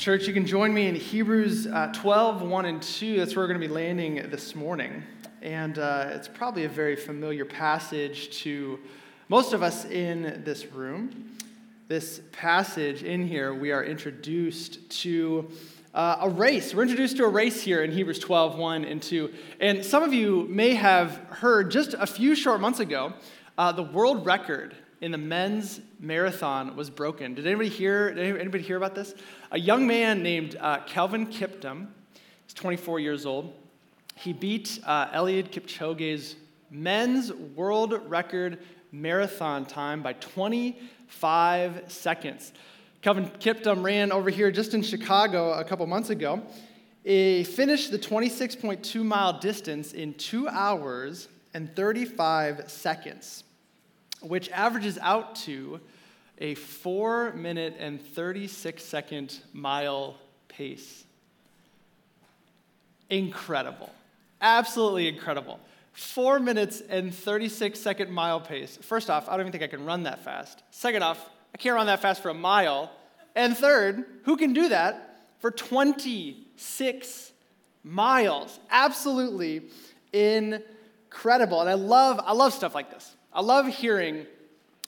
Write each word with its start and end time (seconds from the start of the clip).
Church, 0.00 0.26
you 0.26 0.32
can 0.32 0.46
join 0.46 0.72
me 0.72 0.86
in 0.86 0.94
Hebrews 0.94 1.66
uh, 1.66 1.92
12, 1.92 2.40
1 2.40 2.64
and 2.64 2.80
2. 2.80 3.18
That's 3.18 3.36
where 3.36 3.42
we're 3.42 3.48
going 3.48 3.60
to 3.60 3.68
be 3.68 3.74
landing 3.74 4.30
this 4.30 4.54
morning. 4.54 5.02
And 5.42 5.78
uh, 5.78 6.06
it's 6.12 6.26
probably 6.26 6.64
a 6.64 6.70
very 6.70 6.96
familiar 6.96 7.44
passage 7.44 8.30
to 8.38 8.78
most 9.28 9.52
of 9.52 9.62
us 9.62 9.84
in 9.84 10.40
this 10.42 10.64
room. 10.72 11.36
This 11.86 12.22
passage 12.32 13.02
in 13.02 13.26
here, 13.26 13.52
we 13.52 13.72
are 13.72 13.84
introduced 13.84 14.88
to 15.02 15.50
uh, 15.92 16.16
a 16.22 16.30
race. 16.30 16.74
We're 16.74 16.84
introduced 16.84 17.18
to 17.18 17.24
a 17.24 17.28
race 17.28 17.60
here 17.60 17.84
in 17.84 17.92
Hebrews 17.92 18.20
12, 18.20 18.56
1 18.56 18.86
and 18.86 19.02
2. 19.02 19.30
And 19.60 19.84
some 19.84 20.02
of 20.02 20.14
you 20.14 20.46
may 20.48 20.76
have 20.76 21.16
heard 21.28 21.70
just 21.70 21.92
a 21.92 22.06
few 22.06 22.34
short 22.34 22.62
months 22.62 22.80
ago 22.80 23.12
uh, 23.58 23.70
the 23.70 23.82
world 23.82 24.24
record 24.24 24.74
in 25.00 25.12
the 25.12 25.18
men's 25.18 25.80
marathon 25.98 26.76
was 26.76 26.90
broken. 26.90 27.34
Did 27.34 27.46
anybody 27.46 27.68
hear, 27.68 28.12
did 28.12 28.36
anybody 28.38 28.62
hear 28.62 28.76
about 28.76 28.94
this? 28.94 29.14
A 29.50 29.58
young 29.58 29.86
man 29.86 30.22
named 30.22 30.56
uh, 30.60 30.80
Kelvin 30.84 31.26
Kiptum, 31.26 31.86
he's 32.46 32.54
24 32.54 33.00
years 33.00 33.24
old. 33.24 33.52
He 34.14 34.32
beat 34.34 34.78
uh, 34.84 35.08
Eliud 35.08 35.50
Kipchoge's 35.50 36.36
men's 36.70 37.32
world 37.32 37.94
record 38.08 38.58
marathon 38.92 39.64
time 39.64 40.02
by 40.02 40.12
25 40.14 41.84
seconds. 41.88 42.52
Kelvin 43.00 43.30
Kiptum 43.40 43.82
ran 43.82 44.12
over 44.12 44.28
here 44.28 44.50
just 44.50 44.74
in 44.74 44.82
Chicago 44.82 45.52
a 45.52 45.64
couple 45.64 45.86
months 45.86 46.10
ago. 46.10 46.42
He 47.02 47.44
finished 47.44 47.90
the 47.90 47.98
26.2 47.98 49.02
mile 49.02 49.38
distance 49.38 49.94
in 49.94 50.12
two 50.12 50.46
hours 50.48 51.28
and 51.54 51.74
35 51.74 52.70
seconds 52.70 53.44
which 54.20 54.50
averages 54.50 54.98
out 54.98 55.36
to 55.36 55.80
a 56.38 56.54
four 56.54 57.32
minute 57.32 57.76
and 57.78 58.00
36 58.00 58.82
second 58.82 59.38
mile 59.52 60.16
pace. 60.48 61.04
Incredible. 63.10 63.92
Absolutely 64.40 65.08
incredible. 65.08 65.60
Four 65.92 66.40
minutes 66.40 66.80
and 66.88 67.14
36 67.14 67.78
second 67.78 68.10
mile 68.10 68.40
pace. 68.40 68.78
First 68.80 69.10
off, 69.10 69.28
I 69.28 69.32
don't 69.32 69.40
even 69.40 69.52
think 69.52 69.64
I 69.64 69.66
can 69.66 69.84
run 69.84 70.04
that 70.04 70.24
fast. 70.24 70.62
Second 70.70 71.02
off, 71.02 71.28
I 71.54 71.58
can't 71.58 71.74
run 71.74 71.86
that 71.86 72.00
fast 72.00 72.22
for 72.22 72.30
a 72.30 72.34
mile. 72.34 72.90
And 73.34 73.56
third, 73.56 74.04
who 74.24 74.36
can 74.36 74.52
do 74.52 74.68
that 74.70 75.26
for 75.40 75.50
26 75.50 77.32
miles? 77.84 78.58
Absolutely 78.70 79.62
incredible. 80.12 81.60
And 81.60 81.68
I 81.68 81.74
love, 81.74 82.20
I 82.24 82.32
love 82.32 82.54
stuff 82.54 82.74
like 82.74 82.90
this. 82.90 83.16
I 83.32 83.42
love 83.42 83.66
hearing 83.66 84.26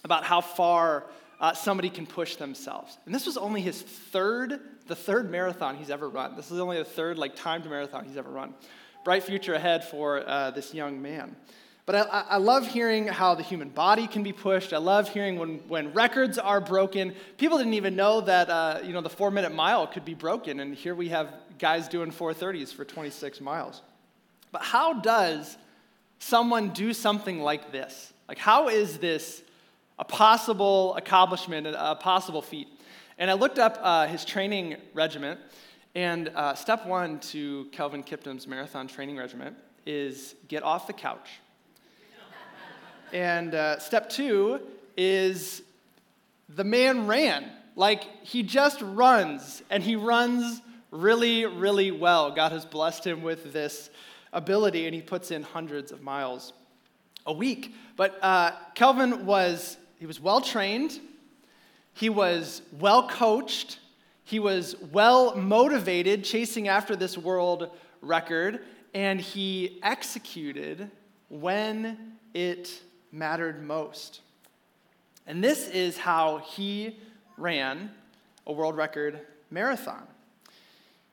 about 0.04 0.24
how 0.24 0.40
far 0.40 1.04
uh, 1.40 1.52
somebody 1.52 1.90
can 1.90 2.06
push 2.06 2.36
themselves. 2.36 2.96
And 3.06 3.14
this 3.14 3.26
was 3.26 3.36
only 3.36 3.60
his 3.60 3.82
third, 3.82 4.60
the 4.86 4.96
third 4.96 5.30
marathon 5.30 5.76
he's 5.76 5.90
ever 5.90 6.08
run. 6.08 6.36
This 6.36 6.50
is 6.50 6.58
only 6.58 6.78
the 6.78 6.84
third 6.84 7.18
like 7.18 7.36
timed 7.36 7.66
marathon 7.66 8.04
he's 8.04 8.16
ever 8.16 8.30
run. 8.30 8.54
Bright 9.04 9.24
future 9.24 9.54
ahead 9.54 9.84
for 9.84 10.26
uh, 10.28 10.52
this 10.52 10.72
young 10.72 11.02
man. 11.02 11.36
But 11.84 11.96
I, 11.96 12.24
I, 12.30 12.36
love 12.36 12.68
hearing 12.68 13.08
how 13.08 13.34
the 13.34 13.42
human 13.42 13.68
body 13.68 14.06
can 14.06 14.22
be 14.22 14.32
pushed. 14.32 14.72
I 14.72 14.78
love 14.78 15.08
hearing 15.08 15.36
when, 15.36 15.58
when 15.66 15.92
records 15.92 16.38
are 16.38 16.60
broken. 16.60 17.12
People 17.38 17.58
didn't 17.58 17.74
even 17.74 17.96
know 17.96 18.20
that 18.20 18.48
uh, 18.48 18.78
you 18.84 18.92
know, 18.92 19.00
the 19.00 19.10
four 19.10 19.32
minute 19.32 19.52
mile 19.52 19.88
could 19.88 20.04
be 20.04 20.14
broken. 20.14 20.60
And 20.60 20.76
here 20.76 20.94
we 20.94 21.08
have 21.08 21.34
guys 21.58 21.88
doing 21.88 22.12
430s 22.12 22.72
for 22.72 22.84
26 22.84 23.40
miles. 23.40 23.82
But 24.52 24.62
how 24.62 24.92
does 24.92 25.56
someone 26.20 26.68
do 26.68 26.92
something 26.92 27.40
like 27.40 27.72
this? 27.72 28.11
Like, 28.28 28.38
how 28.38 28.68
is 28.68 28.98
this 28.98 29.42
a 29.98 30.04
possible 30.04 30.94
accomplishment, 30.96 31.66
a 31.66 31.96
possible 31.96 32.42
feat? 32.42 32.68
And 33.18 33.30
I 33.30 33.34
looked 33.34 33.58
up 33.58 33.78
uh, 33.80 34.06
his 34.06 34.24
training 34.24 34.76
regiment, 34.94 35.40
and 35.94 36.28
uh, 36.28 36.54
step 36.54 36.86
one 36.86 37.20
to 37.20 37.66
Kelvin 37.72 38.02
Kiptum's 38.02 38.46
marathon 38.46 38.88
training 38.88 39.16
regiment 39.16 39.56
is 39.84 40.34
get 40.48 40.62
off 40.62 40.86
the 40.86 40.92
couch. 40.92 41.28
and 43.12 43.54
uh, 43.54 43.78
step 43.78 44.08
two 44.08 44.60
is 44.96 45.62
the 46.48 46.64
man 46.64 47.06
ran. 47.06 47.50
Like, 47.74 48.04
he 48.22 48.42
just 48.42 48.80
runs, 48.82 49.62
and 49.70 49.82
he 49.82 49.96
runs 49.96 50.60
really, 50.90 51.46
really 51.46 51.90
well. 51.90 52.30
God 52.30 52.52
has 52.52 52.64
blessed 52.64 53.06
him 53.06 53.22
with 53.22 53.52
this 53.52 53.90
ability, 54.32 54.86
and 54.86 54.94
he 54.94 55.00
puts 55.00 55.30
in 55.30 55.42
hundreds 55.42 55.90
of 55.90 56.02
miles 56.02 56.52
a 57.26 57.32
week. 57.32 57.74
But 57.96 58.18
uh, 58.22 58.52
Kelvin 58.74 59.26
was, 59.26 59.76
he 59.98 60.06
was 60.06 60.20
well 60.20 60.40
trained, 60.40 60.98
he 61.94 62.08
was 62.08 62.62
well 62.78 63.08
coached, 63.08 63.78
he 64.24 64.38
was 64.38 64.76
well 64.92 65.36
motivated, 65.36 66.24
chasing 66.24 66.68
after 66.68 66.96
this 66.96 67.18
world 67.18 67.70
record, 68.00 68.60
and 68.94 69.20
he 69.20 69.78
executed 69.82 70.90
when 71.28 72.14
it 72.34 72.82
mattered 73.10 73.62
most. 73.62 74.20
And 75.26 75.42
this 75.42 75.68
is 75.68 75.96
how 75.96 76.38
he 76.38 76.98
ran 77.36 77.90
a 78.46 78.52
world 78.52 78.76
record 78.76 79.20
marathon. 79.50 80.02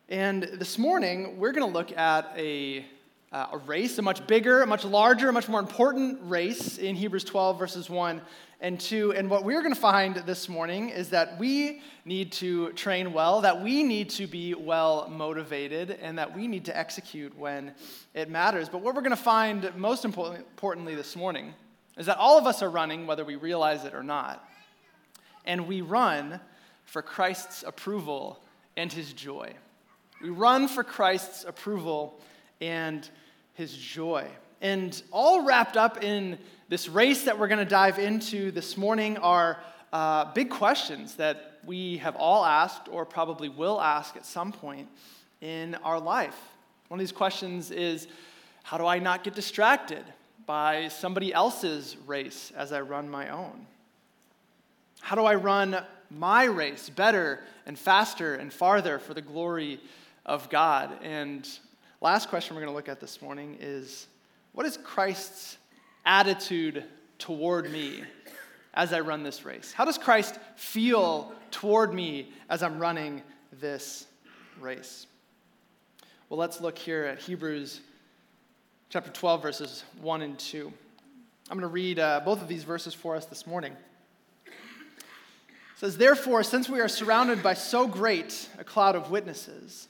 And 0.08 0.44
this 0.44 0.78
morning, 0.80 1.38
we're 1.38 1.52
going 1.52 1.68
to 1.68 1.74
look 1.74 1.96
at 1.96 2.34
a 2.36 2.86
uh, 3.31 3.47
a 3.51 3.57
race, 3.59 3.97
a 3.97 4.01
much 4.01 4.25
bigger, 4.25 4.62
a 4.63 4.67
much 4.67 4.84
larger, 4.84 5.29
a 5.29 5.34
much 5.34 5.47
more 5.47 5.59
important 5.59 6.17
race 6.23 6.78
in 6.78 6.95
Hebrews 6.95 7.23
12, 7.23 7.59
verses 7.59 7.90
1 7.90 8.22
and 8.62 8.79
2. 8.79 9.13
And 9.13 9.29
what 9.29 9.44
we're 9.44 9.62
going 9.62 9.73
to 9.73 9.79
find 9.79 10.16
this 10.16 10.50
morning 10.50 10.90
is 10.90 11.12
that 11.12 11.38
we 11.38 11.81
need 12.06 12.31
to 12.34 12.72
train 12.73 13.13
well, 13.13 13.41
that 13.41 13.62
we 13.62 13.84
need 13.84 14.09
to 14.12 14.25
be 14.25 14.56
well 14.56 15.07
motivated, 15.09 15.91
and 16.01 16.18
that 16.18 16.35
we 16.35 16.47
need 16.47 16.66
to 16.66 16.75
execute 16.75 17.38
when 17.38 17.73
it 18.16 18.29
matters. 18.29 18.68
But 18.68 18.81
what 18.81 18.95
we're 18.95 19.01
going 19.01 19.12
to 19.12 19.16
find 19.16 19.72
most 19.75 20.06
importantly 20.06 20.95
this 20.95 21.16
morning 21.16 21.53
is 21.97 22.07
that 22.07 22.18
all 22.18 22.38
of 22.39 22.47
us 22.47 22.63
are 22.63 22.69
running, 22.69 23.06
whether 23.06 23.23
we 23.23 23.35
realize 23.35 23.85
it 23.85 23.94
or 23.94 24.03
not. 24.03 24.44
And 25.45 25.68
we 25.68 25.81
run 25.81 26.39
for 26.85 27.03
Christ's 27.03 27.62
approval 27.62 28.41
and 28.75 28.91
his 28.91 29.13
joy. 29.13 29.53
We 30.22 30.29
run 30.29 30.68
for 30.68 30.84
Christ's 30.84 31.44
approval 31.44 32.19
and 32.62 33.08
his 33.53 33.75
joy. 33.75 34.28
And 34.62 35.02
all 35.12 35.46
wrapped 35.46 35.78
up 35.78 36.03
in 36.03 36.38
this 36.68 36.90
race 36.90 37.24
that 37.24 37.40
we're 37.40 37.47
going 37.47 37.59
to 37.59 37.66
dive 37.66 38.00
into 38.00 38.52
this 38.52 38.78
morning 38.78 39.18
are 39.18 39.59
uh, 39.92 40.31
big 40.34 40.50
questions 40.50 41.16
that 41.16 41.59
we 41.66 41.98
have 41.98 42.16
all 42.16 42.46
asked 42.46 42.88
or 42.92 43.06
probably 43.06 43.50
will 43.50 43.80
ask 43.81 44.16
at 44.16 44.25
some 44.25 44.52
point 44.52 44.88
in 45.42 45.75
our 45.75 46.00
life. 46.00 46.38
One 46.90 47.00
of 47.00 47.02
these 47.02 47.12
questions 47.12 47.72
is 47.72 48.08
how 48.64 48.78
do 48.78 48.86
I 48.86 49.00
not 49.00 49.24
get 49.24 49.36
distracted 49.36 50.03
by 50.46 50.88
somebody 50.88 51.34
else's 51.34 51.96
race 52.06 52.52
as 52.56 52.72
I 52.72 52.81
run 52.81 53.09
my 53.09 53.30
own? 53.30 53.66
How 55.00 55.16
do 55.16 55.24
I 55.24 55.36
run 55.36 55.84
my 56.09 56.46
race 56.46 56.90
better 56.90 57.40
and 57.66 57.78
faster 57.78 58.36
and 58.36 58.52
farther 58.52 59.00
for 59.00 59.14
the 59.14 59.22
glory 59.22 59.80
of 60.25 60.50
God? 60.50 60.92
And 61.02 61.48
Last 62.02 62.30
question 62.30 62.56
we're 62.56 62.62
going 62.62 62.72
to 62.72 62.78
look 62.78 62.88
at 62.88 63.02
this 63.02 63.22
morning 63.22 63.58
is 63.60 64.08
what 64.54 64.66
is 64.66 64.78
Christ's 64.78 65.58
attitude 66.06 66.86
toward 67.18 67.70
me 67.70 68.04
as 68.74 68.94
I 68.94 69.02
run 69.02 69.22
this 69.22 69.44
race? 69.44 69.74
How 69.74 69.84
does 69.84 69.98
Christ 69.98 70.40
feel 70.56 71.34
toward 71.52 71.94
me 71.94 72.32
as 72.50 72.64
I'm 72.64 72.80
running 72.80 73.22
this 73.60 74.08
race? 74.62 75.08
Well, 76.30 76.40
let's 76.40 76.62
look 76.62 76.78
here 76.78 77.04
at 77.04 77.20
Hebrews 77.20 77.82
chapter 78.90 79.12
12, 79.12 79.42
verses 79.42 79.84
1 80.00 80.22
and 80.22 80.40
2. 80.40 80.72
I'm 81.52 81.58
going 81.58 81.70
to 81.70 81.74
read 81.74 82.00
uh, 82.00 82.22
both 82.24 82.42
of 82.42 82.48
these 82.48 82.64
verses 82.64 82.94
for 82.94 83.18
us 83.18 83.26
this 83.26 83.46
morning. 83.46 83.74
It 84.46 84.54
says, 85.76 85.98
Therefore, 85.98 86.44
since 86.44 86.70
we 86.70 86.80
are 86.80 86.88
surrounded 86.88 87.44
by 87.44 87.56
so 87.56 87.88
great 87.88 88.48
a 88.58 88.64
cloud 88.64 88.96
of 88.96 89.12
witnesses, 89.12 89.90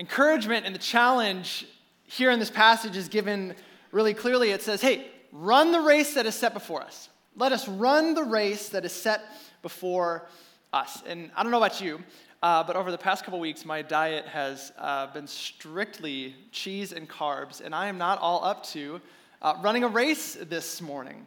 encouragement 0.00 0.66
and 0.66 0.74
the 0.74 0.80
challenge 0.80 1.66
here 2.04 2.32
in 2.32 2.40
this 2.40 2.50
passage 2.50 2.96
is 2.96 3.08
given 3.08 3.54
really 3.92 4.14
clearly. 4.14 4.50
It 4.50 4.62
says, 4.62 4.80
hey, 4.80 5.06
run 5.30 5.70
the 5.70 5.80
race 5.80 6.14
that 6.14 6.26
is 6.26 6.34
set 6.34 6.54
before 6.54 6.82
us. 6.82 7.08
Let 7.36 7.52
us 7.52 7.68
run 7.68 8.14
the 8.14 8.24
race 8.24 8.70
that 8.70 8.84
is 8.84 8.92
set 8.92 9.20
before 9.62 10.26
us. 10.72 11.02
And 11.06 11.30
I 11.36 11.44
don't 11.44 11.52
know 11.52 11.58
about 11.58 11.80
you, 11.80 12.00
Uh, 12.42 12.64
but 12.64 12.74
over 12.74 12.90
the 12.90 12.96
past 12.96 13.22
couple 13.22 13.38
weeks, 13.38 13.66
my 13.66 13.82
diet 13.82 14.24
has 14.24 14.72
uh, 14.78 15.06
been 15.12 15.26
strictly 15.26 16.34
cheese 16.52 16.92
and 16.92 17.06
carbs, 17.06 17.60
and 17.60 17.74
I 17.74 17.86
am 17.88 17.98
not 17.98 18.18
all 18.18 18.42
up 18.42 18.64
to 18.68 18.98
uh, 19.42 19.56
running 19.62 19.84
a 19.84 19.88
race 19.88 20.38
this 20.48 20.80
morning. 20.80 21.26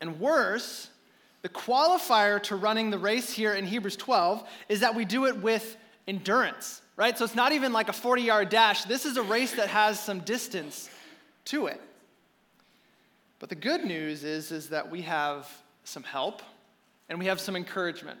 And 0.00 0.18
worse, 0.18 0.88
the 1.42 1.50
qualifier 1.50 2.42
to 2.44 2.56
running 2.56 2.90
the 2.90 2.96
race 2.96 3.30
here 3.30 3.52
in 3.52 3.66
Hebrews 3.66 3.96
12 3.96 4.48
is 4.70 4.80
that 4.80 4.94
we 4.94 5.04
do 5.04 5.26
it 5.26 5.36
with 5.36 5.76
endurance, 6.08 6.80
right? 6.96 7.16
So 7.16 7.24
it's 7.24 7.34
not 7.34 7.52
even 7.52 7.72
like 7.72 7.88
a 7.88 7.92
40 7.92 8.22
yard 8.22 8.48
dash. 8.48 8.84
This 8.84 9.04
is 9.04 9.16
a 9.16 9.22
race 9.22 9.52
that 9.52 9.68
has 9.68 9.98
some 9.98 10.20
distance 10.20 10.90
to 11.46 11.66
it. 11.66 11.80
But 13.38 13.48
the 13.48 13.54
good 13.54 13.84
news 13.84 14.24
is, 14.24 14.52
is 14.52 14.68
that 14.70 14.90
we 14.90 15.02
have 15.02 15.48
some 15.84 16.02
help 16.02 16.42
and 17.08 17.18
we 17.18 17.26
have 17.26 17.40
some 17.40 17.56
encouragement. 17.56 18.18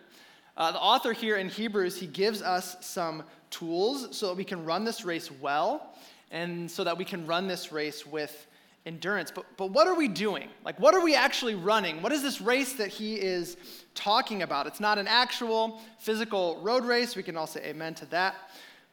Uh, 0.56 0.72
the 0.72 0.78
author 0.78 1.12
here 1.12 1.36
in 1.36 1.48
Hebrews, 1.48 1.96
he 1.96 2.06
gives 2.06 2.42
us 2.42 2.76
some 2.80 3.24
tools 3.50 4.16
so 4.16 4.28
that 4.28 4.36
we 4.36 4.44
can 4.44 4.64
run 4.64 4.84
this 4.84 5.04
race 5.04 5.30
well 5.30 5.94
and 6.30 6.70
so 6.70 6.84
that 6.84 6.98
we 6.98 7.04
can 7.04 7.26
run 7.26 7.48
this 7.48 7.72
race 7.72 8.06
with 8.06 8.46
endurance. 8.86 9.30
But, 9.30 9.46
but 9.56 9.70
what 9.70 9.86
are 9.86 9.94
we 9.94 10.08
doing? 10.08 10.48
Like, 10.64 10.78
what 10.78 10.94
are 10.94 11.02
we 11.02 11.14
actually 11.14 11.54
running? 11.54 12.02
What 12.02 12.12
is 12.12 12.22
this 12.22 12.40
race 12.40 12.74
that 12.74 12.88
he 12.88 13.16
is 13.16 13.56
talking 13.94 14.42
about? 14.42 14.66
It's 14.66 14.80
not 14.80 14.98
an 14.98 15.08
actual 15.08 15.80
physical 15.98 16.60
road 16.62 16.84
race. 16.84 17.16
We 17.16 17.22
can 17.22 17.36
all 17.36 17.46
say 17.46 17.62
amen 17.64 17.94
to 17.96 18.06
that. 18.06 18.34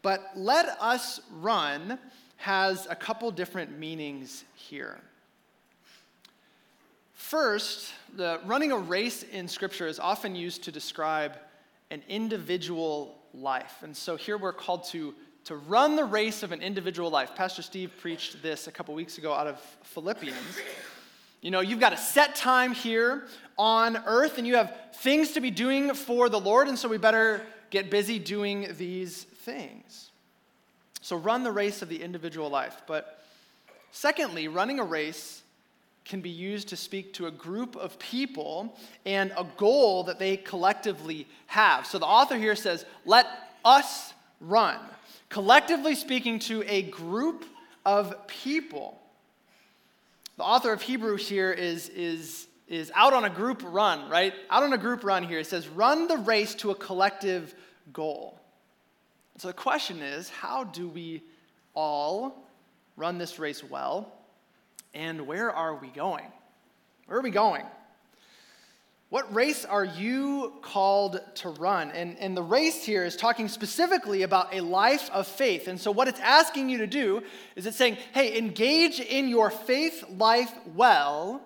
But 0.02 0.32
let 0.36 0.78
us 0.80 1.22
run 1.40 2.00
has 2.38 2.88
a 2.90 2.96
couple 2.96 3.30
different 3.30 3.78
meanings 3.78 4.46
here. 4.56 5.00
First, 7.14 7.94
the 8.16 8.40
running 8.46 8.72
a 8.72 8.78
race 8.78 9.24
in 9.24 9.48
Scripture 9.48 9.88
is 9.88 10.00
often 10.00 10.36
used 10.36 10.64
to 10.64 10.72
describe 10.72 11.38
an 11.92 12.02
individual 12.10 13.20
life. 13.34 13.84
And 13.84 13.96
so 13.96 14.16
here 14.16 14.38
we're 14.38 14.54
called 14.54 14.86
to, 14.86 15.14
to 15.46 15.56
run 15.56 15.96
the 15.96 16.06
race 16.06 16.44
of 16.44 16.52
an 16.52 16.62
individual 16.62 17.10
life. 17.10 17.36
Pastor 17.36 17.62
Steve 17.62 17.92
preached 18.00 18.42
this 18.42 18.68
a 18.68 18.72
couple 18.72 18.94
weeks 18.94 19.18
ago 19.18 19.34
out 19.34 19.48
of 19.48 19.60
Philippians. 19.84 20.38
You 21.42 21.52
know, 21.52 21.62
you've 21.62 21.80
got 21.80 21.94
a 21.94 21.98
set 21.98 22.36
time 22.36 22.74
here 22.74 23.24
on 23.58 23.98
earth, 24.06 24.38
and 24.38 24.46
you 24.46 24.56
have 24.56 24.76
things 24.96 25.32
to 25.32 25.42
be 25.42 25.50
doing 25.50 25.94
for 25.94 26.30
the 26.30 26.40
Lord, 26.40 26.68
and 26.68 26.78
so 26.78 26.88
we 26.88 26.98
better 26.98 27.42
get 27.72 27.90
busy 27.90 28.20
doing 28.20 28.68
these 28.78 29.24
things. 29.24 30.12
So 31.02 31.16
run 31.16 31.44
the 31.44 31.52
race 31.52 31.82
of 31.82 31.90
the 31.90 32.02
individual 32.02 32.50
life. 32.50 32.84
But 32.86 33.24
secondly, 33.92 34.48
running 34.48 34.80
a 34.80 34.84
race 34.84 35.42
can 36.06 36.22
be 36.22 36.30
used 36.30 36.70
to 36.70 36.76
speak 36.76 37.14
to 37.14 37.28
a 37.28 37.32
group 37.32 37.76
of 37.76 37.98
people 37.98 38.78
and 39.06 39.32
a 39.38 39.46
goal 39.58 40.04
that 40.04 40.20
they 40.20 40.38
collectively 40.38 41.28
have. 41.48 41.88
So 41.88 41.98
the 41.98 42.06
author 42.06 42.38
here 42.38 42.56
says, 42.56 42.86
let 43.06 43.28
us 43.66 44.14
run. 44.40 44.78
Collectively 45.32 45.96
speaking 45.96 46.40
to 46.40 46.62
a 46.68 46.82
group 46.82 47.46
of 47.86 48.28
people. 48.28 49.00
The 50.36 50.44
author 50.44 50.74
of 50.74 50.82
Hebrews 50.82 51.26
here 51.26 51.54
is, 51.54 51.88
is, 51.88 52.48
is 52.68 52.92
out 52.94 53.14
on 53.14 53.24
a 53.24 53.30
group 53.30 53.64
run, 53.66 54.10
right? 54.10 54.34
Out 54.50 54.64
on 54.64 54.74
a 54.74 54.78
group 54.78 55.06
run 55.06 55.24
here. 55.24 55.40
It 55.40 55.48
says, 55.48 55.70
run 55.70 56.10
the 56.10 56.18
race 56.18 56.54
to 56.56 56.72
a 56.72 56.76
collective 56.76 57.56
goal. 57.94 58.42
So 59.38 59.48
the 59.48 59.54
question 59.54 60.02
is, 60.02 60.28
how 60.28 60.66
do 60.66 60.90
we 60.90 61.24
all 61.74 62.46
run 62.98 63.18
this 63.18 63.40
race 63.40 63.64
well? 63.64 64.12
And 64.94 65.28
where 65.28 65.50
are 65.50 65.76
we 65.76 65.88
going? 65.88 66.26
Where 67.06 67.18
are 67.18 67.24
we 67.24 67.32
going? 67.32 67.64
What 69.12 69.36
race 69.36 69.66
are 69.66 69.84
you 69.84 70.54
called 70.62 71.20
to 71.36 71.50
run? 71.50 71.92
And, 71.92 72.18
and 72.20 72.36
the 72.36 72.42
race 72.42 72.86
here 72.86 73.04
is 73.04 73.18
talking 73.18 73.50
specifically 73.50 74.22
about 74.22 74.56
a 74.56 74.62
life 74.62 75.10
of 75.12 75.28
faith. 75.28 75.68
And 75.68 75.78
so, 75.78 75.92
what 75.92 76.08
it's 76.08 76.22
asking 76.22 76.70
you 76.70 76.78
to 76.78 76.88
do 76.88 77.22
is 77.58 77.66
it's 77.66 77.76
saying, 77.76 77.98
hey, 78.14 78.38
engage 78.38 79.02
in 79.02 79.28
your 79.28 79.50
faith 79.50 80.06
life 80.18 80.54
well 80.76 81.42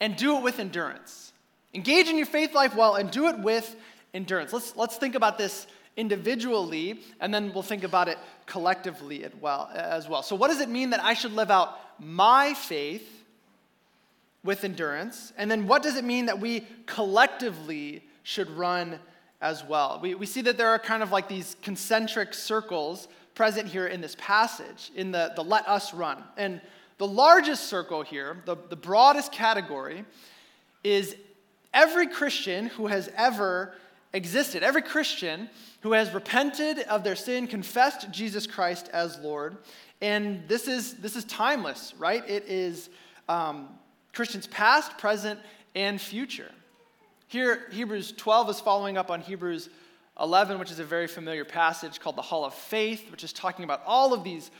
and 0.00 0.16
do 0.16 0.36
it 0.36 0.42
with 0.42 0.58
endurance. 0.58 1.32
Engage 1.72 2.08
in 2.08 2.18
your 2.18 2.26
faith 2.26 2.52
life 2.52 2.76
well 2.76 2.96
and 2.96 3.10
do 3.10 3.28
it 3.28 3.38
with 3.38 3.74
endurance. 4.12 4.52
Let's, 4.52 4.76
let's 4.76 4.98
think 4.98 5.14
about 5.14 5.38
this 5.38 5.66
individually, 5.96 7.00
and 7.20 7.32
then 7.32 7.54
we'll 7.54 7.62
think 7.62 7.84
about 7.84 8.08
it 8.08 8.18
collectively 8.44 9.24
as 9.24 10.06
well. 10.10 10.22
So, 10.22 10.36
what 10.36 10.48
does 10.48 10.60
it 10.60 10.68
mean 10.68 10.90
that 10.90 11.02
I 11.02 11.14
should 11.14 11.32
live 11.32 11.50
out 11.50 11.74
my 11.98 12.52
faith 12.52 13.17
with 14.44 14.64
endurance? 14.64 15.32
And 15.36 15.50
then 15.50 15.66
what 15.66 15.82
does 15.82 15.96
it 15.96 16.04
mean 16.04 16.26
that 16.26 16.40
we 16.40 16.66
collectively 16.86 18.02
should 18.22 18.50
run 18.50 18.98
as 19.40 19.64
well? 19.64 19.98
We, 20.02 20.14
we 20.14 20.26
see 20.26 20.42
that 20.42 20.56
there 20.56 20.68
are 20.68 20.78
kind 20.78 21.02
of 21.02 21.12
like 21.12 21.28
these 21.28 21.56
concentric 21.62 22.34
circles 22.34 23.08
present 23.34 23.68
here 23.68 23.86
in 23.86 24.00
this 24.00 24.16
passage, 24.18 24.90
in 24.96 25.12
the, 25.12 25.32
the 25.36 25.44
let 25.44 25.68
us 25.68 25.94
run. 25.94 26.24
And 26.36 26.60
the 26.98 27.06
largest 27.06 27.64
circle 27.64 28.02
here, 28.02 28.42
the, 28.44 28.56
the 28.68 28.76
broadest 28.76 29.30
category, 29.30 30.04
is 30.82 31.14
every 31.72 32.08
Christian 32.08 32.66
who 32.66 32.88
has 32.88 33.08
ever 33.16 33.74
existed. 34.12 34.62
Every 34.62 34.82
Christian 34.82 35.48
who 35.82 35.92
has 35.92 36.12
repented 36.12 36.80
of 36.80 37.04
their 37.04 37.14
sin, 37.14 37.46
confessed 37.46 38.10
Jesus 38.10 38.46
Christ 38.46 38.88
as 38.92 39.18
Lord, 39.20 39.58
and 40.00 40.42
this 40.48 40.68
is, 40.68 40.94
this 40.94 41.16
is 41.16 41.24
timeless, 41.24 41.94
right? 41.98 42.28
It 42.28 42.44
is 42.46 42.88
um, 43.28 43.68
Christians 44.18 44.48
past, 44.48 44.98
present, 44.98 45.38
and 45.76 46.00
future. 46.00 46.50
Here, 47.28 47.68
Hebrews 47.70 48.14
12 48.16 48.50
is 48.50 48.58
following 48.58 48.98
up 48.98 49.12
on 49.12 49.20
Hebrews 49.20 49.68
11, 50.18 50.58
which 50.58 50.72
is 50.72 50.80
a 50.80 50.84
very 50.84 51.06
familiar 51.06 51.44
passage 51.44 52.00
called 52.00 52.16
the 52.16 52.22
Hall 52.22 52.44
of 52.44 52.52
Faith, 52.52 53.12
which 53.12 53.22
is 53.22 53.32
talking 53.32 53.64
about 53.64 53.80
all 53.86 54.12
of 54.12 54.24
these, 54.24 54.50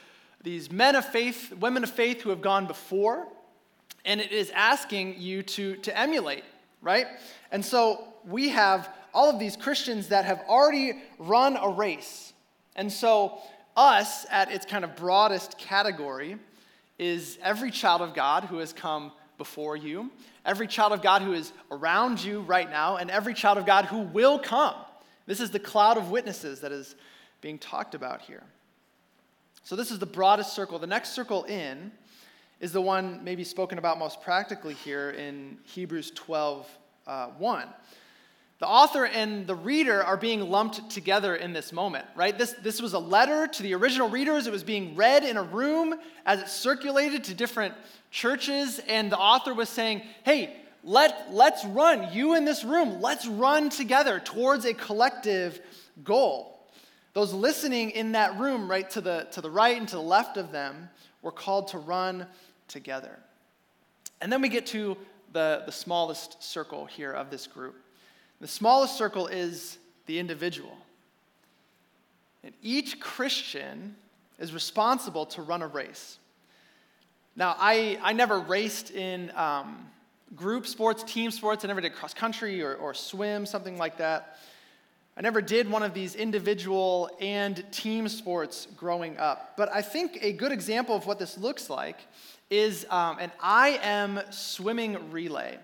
these 0.45 0.71
men 0.71 0.95
of 0.95 1.05
faith, 1.05 1.53
women 1.55 1.83
of 1.83 1.91
faith 1.91 2.21
who 2.21 2.31
have 2.31 2.41
gone 2.41 2.69
before. 2.69 3.27
And 4.05 4.21
it 4.21 4.31
is 4.31 4.51
asking 4.51 5.21
you 5.21 5.43
to, 5.43 5.75
to 5.79 5.99
emulate, 5.99 6.45
right? 6.81 7.09
And 7.51 7.65
so 7.65 8.05
we 8.25 8.51
have 8.51 8.89
all 9.13 9.29
of 9.29 9.41
these 9.41 9.57
Christians 9.57 10.11
that 10.11 10.25
have 10.25 10.41
already 10.49 11.03
run 11.19 11.57
a 11.57 11.69
race. 11.69 12.33
And 12.77 12.93
so 12.93 13.41
us, 13.77 14.25
at 14.31 14.53
its 14.53 14.65
kind 14.65 14.85
of 14.85 14.95
broadest 14.95 15.59
category, 15.59 16.37
is 16.97 17.41
every 17.43 17.73
child 17.73 18.03
of 18.03 18.15
God 18.15 18.45
who 18.45 18.59
has 18.59 18.73
come 18.73 19.11
before 19.39 19.77
you, 19.77 20.11
every 20.45 20.67
child 20.67 20.93
of 20.93 21.01
God 21.01 21.23
who 21.23 21.33
is 21.33 21.53
around 21.71 22.23
you 22.23 22.41
right 22.41 22.69
now, 22.69 22.97
and 22.97 23.11
every 23.11 23.33
child 23.33 23.57
of 23.57 23.65
God 23.65 23.87
who 23.87 24.01
will 24.01 24.39
come. 24.39 24.75
This 25.27 25.41
is 25.41 25.51
the 25.51 25.59
cloud 25.59 25.97
of 25.97 26.11
witnesses 26.11 26.61
that 26.61 26.73
is 26.73 26.97
being 27.41 27.59
talked 27.59 27.95
about 27.95 28.21
here. 28.21 28.43
So, 29.63 29.77
this 29.77 29.91
is 29.91 29.99
the 29.99 30.07
broadest 30.07 30.55
circle. 30.55 30.79
The 30.79 30.87
next 30.87 31.11
circle 31.11 31.45
in 31.45 31.93
is 32.61 32.73
the 32.73 32.81
one 32.81 33.23
maybe 33.23 33.45
spoken 33.45 33.79
about 33.79 33.99
most 33.99 34.21
practically 34.23 34.75
here 34.75 35.11
in 35.11 35.59
Hebrews 35.65 36.11
12 36.15 36.67
uh, 37.07 37.29
1. 37.29 37.69
The 38.59 38.67
author 38.67 39.05
and 39.05 39.47
the 39.47 39.55
reader 39.55 40.03
are 40.03 40.17
being 40.17 40.51
lumped 40.51 40.91
together 40.91 41.37
in 41.37 41.53
this 41.53 41.73
moment, 41.73 42.07
right? 42.17 42.37
This, 42.37 42.55
this 42.63 42.83
was 42.83 42.93
a 42.93 42.99
letter 42.99 43.47
to 43.47 43.63
the 43.63 43.75
original 43.75 44.09
readers. 44.09 44.49
It 44.49 44.53
was 44.53 44.65
being 44.65 44.97
read 44.97 45.23
in 45.23 45.37
a 45.37 45.43
room 45.45 45.95
as 46.27 46.41
it 46.41 46.49
circulated 46.49 47.23
to 47.25 47.35
different 47.35 47.75
churches, 48.11 48.81
and 48.89 49.13
the 49.13 49.19
author 49.19 49.55
was 49.55 49.69
saying, 49.69 50.03
hey, 50.25 50.57
let, 50.83 51.33
let's 51.33 51.65
run, 51.67 52.13
you 52.13 52.35
in 52.35 52.45
this 52.45 52.65
room, 52.65 53.01
let's 53.01 53.27
run 53.27 53.71
together 53.71 54.19
towards 54.19 54.65
a 54.65 54.75
collective 54.75 55.61
goal. 56.03 56.67
Those 57.13 57.33
listening 57.33 57.91
in 57.91 58.13
that 58.13 58.39
room, 58.39 58.69
right 58.69 58.89
to 58.91 59.01
the, 59.01 59.29
to 59.33 59.41
the 59.41 59.51
right 59.51 59.77
and 59.77 59.89
to 59.89 59.97
the 59.97 60.03
left 60.03 60.37
of 60.37 60.51
them, 60.51 60.89
were 61.23 61.33
called 61.33 61.69
to 61.69 61.79
run 61.79 62.27
together. 62.67 63.19
And 64.21 64.33
then 64.33 64.41
we 64.41 64.49
get 64.49 64.67
to 64.69 64.97
the, 65.33 65.63
the 65.65 65.73
smallest 65.73 66.43
circle 66.43 66.87
here 66.87 67.13
of 67.13 67.31
this 67.31 67.47
group. 67.47 67.77
The 68.41 68.49
smallest 68.49 68.97
circle 68.97 69.27
is 69.27 69.79
the 70.07 70.19
individual. 70.19 70.77
And 72.45 72.55
each 72.63 73.01
Christian 73.01 73.97
is 74.39 74.53
responsible 74.53 75.27
to 75.27 75.43
run 75.43 75.63
a 75.63 75.67
race. 75.67 76.19
Now, 77.35 77.57
I, 77.59 77.99
I 78.03 78.13
never 78.13 78.39
raced 78.39 78.91
in 78.91 79.33
um, 79.37 79.89
group 80.35 80.67
sports, 80.67 81.03
team 81.03 81.31
sports. 81.31 81.65
I 81.65 81.69
never 81.69 81.81
did 81.81 81.95
cross 81.95 82.15
country 82.15 82.63
or, 82.63 82.75
or 82.75 82.95
swim, 82.95 83.47
something 83.47 83.77
like 83.77 83.99
that. 83.99 84.39
I 85.17 85.21
never 85.21 85.43
did 85.43 85.69
one 85.69 85.83
of 85.83 85.95
these 85.95 86.15
individual 86.15 87.11
and 87.21 87.65
team 87.73 88.07
sports 88.07 88.69
growing 88.77 89.19
up. 89.19 89.55
But 89.57 89.69
I 89.73 89.83
think 89.83 90.19
a 90.23 90.33
good 90.33 90.53
example 90.53 90.95
of 90.95 91.07
what 91.07 91.19
this 91.19 91.37
looks 91.37 91.69
like 91.69 91.99
is 92.51 92.87
um, 92.89 93.19
an 93.19 93.33
IM 93.45 94.21
swimming 94.31 95.11
relay. 95.11 95.59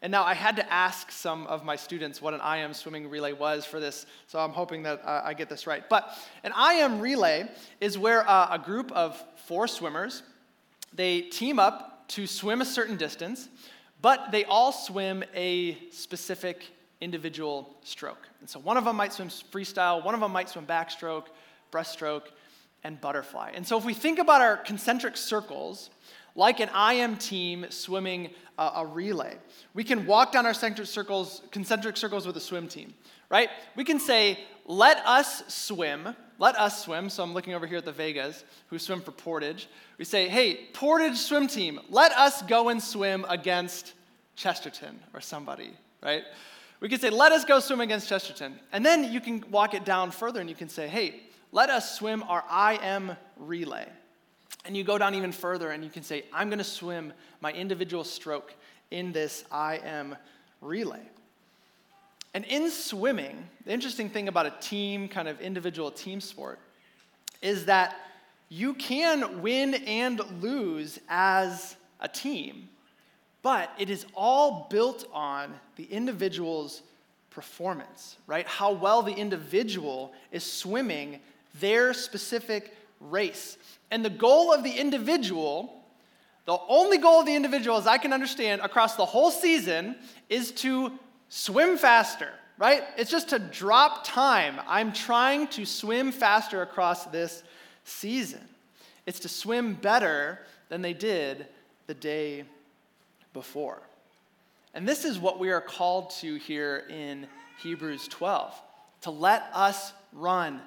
And 0.00 0.12
now 0.12 0.22
I 0.22 0.34
had 0.34 0.56
to 0.56 0.72
ask 0.72 1.10
some 1.10 1.46
of 1.48 1.64
my 1.64 1.74
students 1.74 2.22
what 2.22 2.32
an 2.32 2.40
IM 2.40 2.72
swimming 2.72 3.10
relay 3.10 3.32
was 3.32 3.64
for 3.64 3.80
this, 3.80 4.06
so 4.28 4.38
I'm 4.38 4.52
hoping 4.52 4.84
that 4.84 5.04
uh, 5.04 5.22
I 5.24 5.34
get 5.34 5.48
this 5.48 5.66
right. 5.66 5.88
But 5.88 6.16
an 6.44 6.52
IM 6.72 7.00
relay 7.00 7.48
is 7.80 7.98
where 7.98 8.28
uh, 8.28 8.48
a 8.52 8.58
group 8.58 8.92
of 8.92 9.20
four 9.46 9.66
swimmers, 9.66 10.22
they 10.92 11.22
team 11.22 11.58
up 11.58 12.06
to 12.08 12.26
swim 12.28 12.60
a 12.60 12.64
certain 12.64 12.96
distance, 12.96 13.48
but 14.00 14.30
they 14.30 14.44
all 14.44 14.70
swim 14.70 15.24
a 15.34 15.76
specific 15.90 16.64
individual 17.00 17.76
stroke. 17.82 18.28
And 18.40 18.48
so 18.48 18.60
one 18.60 18.76
of 18.76 18.84
them 18.84 18.96
might 18.96 19.12
swim 19.12 19.28
freestyle, 19.28 20.04
one 20.04 20.14
of 20.14 20.20
them 20.20 20.32
might 20.32 20.48
swim 20.48 20.64
backstroke, 20.64 21.24
breaststroke, 21.72 22.28
and 22.84 23.00
butterfly. 23.00 23.50
And 23.54 23.66
so 23.66 23.76
if 23.76 23.84
we 23.84 23.94
think 23.94 24.20
about 24.20 24.40
our 24.40 24.56
concentric 24.56 25.16
circles, 25.16 25.90
like 26.34 26.60
an 26.60 26.68
IM 26.70 27.16
team 27.16 27.66
swimming 27.70 28.30
a, 28.58 28.70
a 28.76 28.86
relay, 28.86 29.36
we 29.74 29.84
can 29.84 30.06
walk 30.06 30.32
down 30.32 30.46
our 30.46 30.54
circles, 30.54 31.42
concentric 31.50 31.96
circles 31.96 32.26
with 32.26 32.36
a 32.36 32.40
swim 32.40 32.68
team, 32.68 32.94
right? 33.30 33.50
We 33.76 33.84
can 33.84 33.98
say, 33.98 34.38
let 34.66 34.98
us 35.06 35.42
swim, 35.52 36.14
let 36.38 36.56
us 36.56 36.84
swim. 36.84 37.10
So 37.10 37.22
I'm 37.22 37.34
looking 37.34 37.54
over 37.54 37.66
here 37.66 37.78
at 37.78 37.84
the 37.84 37.92
Vegas 37.92 38.44
who 38.68 38.78
swim 38.78 39.00
for 39.00 39.12
Portage. 39.12 39.68
We 39.98 40.04
say, 40.04 40.28
hey, 40.28 40.68
Portage 40.72 41.16
swim 41.16 41.48
team, 41.48 41.80
let 41.88 42.12
us 42.12 42.42
go 42.42 42.68
and 42.68 42.82
swim 42.82 43.24
against 43.28 43.94
Chesterton 44.36 45.00
or 45.14 45.20
somebody, 45.20 45.72
right? 46.02 46.22
We 46.80 46.88
could 46.88 47.00
say, 47.00 47.10
let 47.10 47.32
us 47.32 47.44
go 47.44 47.58
swim 47.58 47.80
against 47.80 48.08
Chesterton. 48.08 48.58
And 48.72 48.86
then 48.86 49.12
you 49.12 49.20
can 49.20 49.44
walk 49.50 49.74
it 49.74 49.84
down 49.84 50.12
further 50.12 50.40
and 50.40 50.48
you 50.48 50.54
can 50.54 50.68
say, 50.68 50.86
hey, 50.86 51.22
let 51.50 51.70
us 51.70 51.96
swim 51.98 52.22
our 52.24 52.44
IM 52.72 53.16
relay. 53.36 53.88
And 54.64 54.76
you 54.76 54.84
go 54.84 54.98
down 54.98 55.14
even 55.14 55.32
further 55.32 55.70
and 55.70 55.82
you 55.82 55.90
can 55.90 56.02
say, 56.02 56.24
I'm 56.32 56.48
going 56.48 56.58
to 56.58 56.64
swim 56.64 57.12
my 57.40 57.52
individual 57.52 58.04
stroke 58.04 58.54
in 58.90 59.12
this 59.12 59.44
IM 59.52 60.16
relay. 60.60 61.02
And 62.34 62.44
in 62.44 62.70
swimming, 62.70 63.48
the 63.64 63.72
interesting 63.72 64.10
thing 64.10 64.28
about 64.28 64.46
a 64.46 64.54
team, 64.60 65.08
kind 65.08 65.28
of 65.28 65.40
individual 65.40 65.90
team 65.90 66.20
sport, 66.20 66.58
is 67.40 67.64
that 67.66 67.96
you 68.48 68.74
can 68.74 69.42
win 69.42 69.74
and 69.74 70.20
lose 70.42 70.98
as 71.08 71.76
a 72.00 72.08
team, 72.08 72.68
but 73.42 73.70
it 73.78 73.90
is 73.90 74.06
all 74.14 74.66
built 74.70 75.06
on 75.12 75.54
the 75.76 75.84
individual's 75.84 76.82
performance, 77.30 78.16
right? 78.26 78.46
How 78.46 78.72
well 78.72 79.02
the 79.02 79.12
individual 79.12 80.12
is 80.32 80.44
swimming 80.44 81.20
their 81.60 81.92
specific 81.92 82.76
race. 83.00 83.56
And 83.90 84.04
the 84.04 84.10
goal 84.10 84.52
of 84.52 84.62
the 84.62 84.72
individual, 84.72 85.82
the 86.44 86.58
only 86.68 86.98
goal 86.98 87.20
of 87.20 87.26
the 87.26 87.34
individual, 87.34 87.76
as 87.76 87.86
I 87.86 87.98
can 87.98 88.12
understand, 88.12 88.60
across 88.62 88.96
the 88.96 89.04
whole 89.04 89.30
season, 89.30 89.96
is 90.28 90.50
to 90.52 90.92
swim 91.28 91.76
faster, 91.76 92.30
right? 92.58 92.82
It's 92.96 93.10
just 93.10 93.30
to 93.30 93.38
drop 93.38 94.04
time. 94.04 94.60
I'm 94.66 94.92
trying 94.92 95.48
to 95.48 95.64
swim 95.64 96.12
faster 96.12 96.62
across 96.62 97.06
this 97.06 97.42
season. 97.84 98.40
It's 99.06 99.20
to 99.20 99.28
swim 99.28 99.74
better 99.74 100.40
than 100.68 100.82
they 100.82 100.92
did 100.92 101.46
the 101.86 101.94
day 101.94 102.44
before. 103.32 103.80
And 104.74 104.86
this 104.86 105.04
is 105.04 105.18
what 105.18 105.38
we 105.38 105.50
are 105.50 105.60
called 105.60 106.10
to 106.20 106.36
here 106.36 106.84
in 106.90 107.26
Hebrews 107.62 108.06
12 108.08 108.54
to 109.02 109.10
let 109.10 109.48
us 109.54 109.92
run 110.12 110.60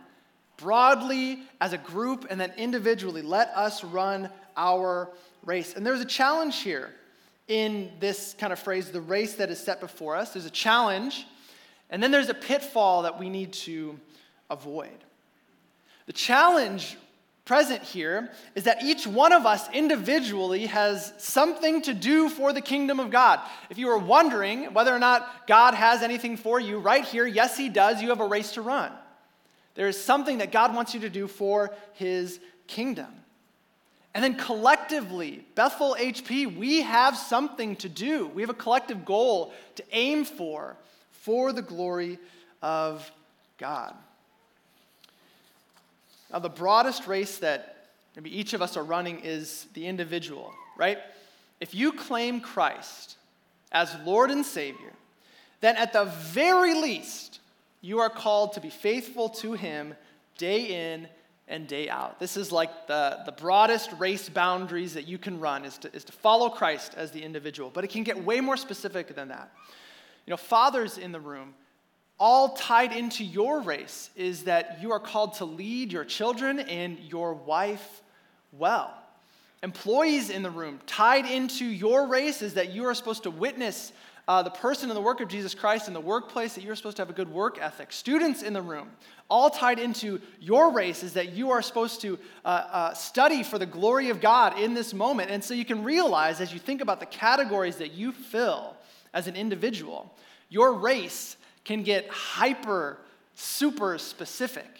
broadly 0.62 1.40
as 1.60 1.74
a 1.74 1.78
group 1.78 2.28
and 2.30 2.40
then 2.40 2.54
individually. 2.56 3.22
Let 3.22 3.50
us 3.50 3.84
run 3.84 4.30
our 4.56 5.10
race. 5.44 5.76
And 5.76 5.86
there's 5.86 6.02
a 6.02 6.06
challenge 6.06 6.62
here 6.62 6.92
in 7.48 7.92
this 8.00 8.36
kind 8.38 8.54
of 8.54 8.60
phrase, 8.60 8.92
the 8.92 9.02
race 9.02 9.36
that 9.36 9.50
is 9.50 9.60
set 9.60 9.82
before 9.82 10.16
us. 10.16 10.34
There's 10.34 10.46
a 10.46 10.52
challenge, 10.52 11.26
and 11.90 12.02
then 12.02 12.12
there's 12.12 12.30
a 12.30 12.34
pitfall 12.34 13.02
that 13.02 13.20
we 13.20 13.30
need 13.30 13.52
to 13.54 14.00
avoid. 14.50 14.98
The 16.06 16.14
challenge 16.14 16.98
present 17.44 17.82
here 17.82 18.30
is 18.56 18.64
that 18.66 18.84
each 18.84 19.06
one 19.06 19.34
of 19.34 19.46
us 19.46 19.70
individually 19.74 20.68
has 20.68 21.12
something 21.18 21.82
to 21.82 21.94
do 21.94 22.30
for 22.30 22.54
the 22.54 22.62
kingdom 22.62 23.00
of 23.00 23.12
God. 23.12 23.40
If 23.70 23.78
you 23.78 23.88
were 23.88 23.98
wondering 23.98 24.74
whether 24.74 24.96
or 24.96 25.00
not 25.00 25.48
God 25.48 25.74
has 25.74 26.04
anything 26.04 26.38
for 26.38 26.60
you, 26.60 26.80
right 26.80 27.04
here, 27.04 27.26
yes, 27.26 27.58
He 27.58 27.68
does. 27.68 28.02
You 28.02 28.10
have 28.10 28.22
a 28.22 28.28
race 28.28 28.54
to 28.54 28.62
run. 28.62 28.92
There 29.76 29.88
is 29.88 30.02
something 30.02 30.40
that 30.40 30.52
God 30.52 30.76
wants 30.76 30.94
you 30.94 31.00
to 31.02 31.10
do 31.10 31.28
for 31.28 31.74
His 31.94 32.40
kingdom. 32.68 33.08
And 34.14 34.24
then 34.24 34.36
collectively, 34.36 35.46
Bethel 35.56 35.96
HP, 35.98 36.58
we 36.58 36.82
have 36.82 37.16
something 37.16 37.78
to 37.78 37.88
do. 37.88 38.28
We 38.28 38.42
have 38.42 38.50
a 38.50 38.56
collective 38.56 39.06
goal 39.06 39.54
to 39.76 39.84
aim 39.94 40.26
for, 40.26 40.76
for 41.12 41.54
the 41.54 41.62
glory 41.62 42.20
of 42.62 43.10
God. 43.58 43.96
Now, 46.32 46.40
the 46.40 46.50
broadest 46.50 47.08
race 47.08 47.38
that 47.38 47.88
maybe 48.16 48.38
each 48.38 48.54
of 48.54 48.62
us 48.62 48.76
are 48.76 48.84
running 48.84 49.20
is 49.20 49.68
the 49.74 49.88
individual, 49.88 50.54
right? 50.78 50.98
If 51.60 51.76
you 51.76 51.92
claim 51.94 52.42
Christ 52.42 53.18
as 53.72 53.96
Lord 54.06 54.32
and 54.32 54.46
Savior, 54.46 54.94
then 55.62 55.78
at 55.78 55.94
the 55.94 56.06
very 56.06 56.74
least, 56.74 57.40
you 57.82 58.00
are 58.00 58.10
called 58.10 58.54
to 58.54 58.62
be 58.62 58.70
faithful 58.70 59.30
to 59.30 59.54
Him 59.54 59.96
day 60.38 60.94
in 60.94 61.08
and 61.48 61.68
day 61.68 61.90
out. 61.90 62.20
This 62.20 62.38
is 62.38 62.52
like 62.52 62.88
the, 62.88 63.20
the 63.26 63.32
broadest 63.34 63.92
race 63.98 64.30
boundaries 64.30 64.94
that 64.94 65.08
you 65.08 65.18
can 65.18 65.40
run 65.40 65.66
is 65.66 65.78
to, 65.80 65.94
is 65.94 66.06
to 66.06 66.12
follow 66.12 66.50
Christ 66.50 66.94
as 66.96 67.12
the 67.12 67.22
individual. 67.22 67.70
But 67.74 67.84
it 67.84 67.90
can 67.90 68.04
get 68.04 68.24
way 68.24 68.40
more 68.40 68.58
specific 68.58 69.14
than 69.16 69.28
that. 69.28 69.52
You 70.26 70.32
know, 70.32 70.38
fathers 70.38 70.98
in 70.98 71.12
the 71.12 71.20
room, 71.20 71.54
all 72.20 72.50
tied 72.50 72.94
into 72.94 73.24
your 73.24 73.62
race 73.62 74.12
is 74.16 74.44
that 74.44 74.78
you 74.82 74.92
are 74.92 75.00
called 75.00 75.34
to 75.36 75.46
lead 75.46 75.92
your 75.92 76.06
children 76.06 76.60
and 76.60 77.00
your 77.00 77.34
wife 77.34 78.02
well. 78.52 78.94
Employees 79.64 80.30
in 80.30 80.44
the 80.44 80.50
room, 80.50 80.80
tied 80.88 81.26
into 81.26 81.66
your 81.66 82.08
race 82.08 82.42
is 82.42 82.54
that 82.54 82.72
you 82.72 82.86
are 82.86 82.94
supposed 82.94 83.24
to 83.24 83.32
witness 83.32 83.92
uh, 84.32 84.42
the 84.42 84.50
person 84.50 84.90
and 84.90 84.96
the 84.96 85.02
work 85.02 85.20
of 85.20 85.28
Jesus 85.28 85.54
Christ 85.54 85.90
in 85.90 85.94
the 85.94 86.00
workplace, 86.00 86.56
that 86.56 86.64
you're 86.64 86.78
supposed 86.78 86.96
to 86.96 87.02
have 87.02 87.10
a 87.10 87.14
good 87.14 87.28
work 87.28 87.58
ethic. 87.60 87.92
Students 87.92 88.44
in 88.44 88.54
the 88.54 88.62
room, 88.62 88.90
all 89.30 89.50
tied 89.50 89.78
into 89.78 90.22
your 90.40 90.72
race, 90.72 91.04
is 91.04 91.12
that 91.16 91.34
you 91.34 91.52
are 91.52 91.62
supposed 91.62 92.00
to 92.00 92.18
uh, 92.46 92.48
uh, 92.48 92.94
study 92.94 93.44
for 93.44 93.60
the 93.60 93.66
glory 93.66 94.10
of 94.10 94.22
God 94.22 94.58
in 94.58 94.74
this 94.74 94.94
moment. 94.94 95.32
And 95.32 95.44
so 95.44 95.54
you 95.54 95.66
can 95.66 95.84
realize 95.84 96.40
as 96.40 96.54
you 96.54 96.60
think 96.60 96.80
about 96.80 97.02
the 97.02 97.08
categories 97.08 97.76
that 97.76 97.92
you 97.92 98.14
fill 98.14 98.74
as 99.14 99.28
an 99.28 99.36
individual, 99.36 100.10
your 100.48 100.76
race 100.76 101.36
can 101.66 101.84
get 101.84 102.08
hyper, 102.08 103.00
super 103.36 103.98
specific, 103.98 104.80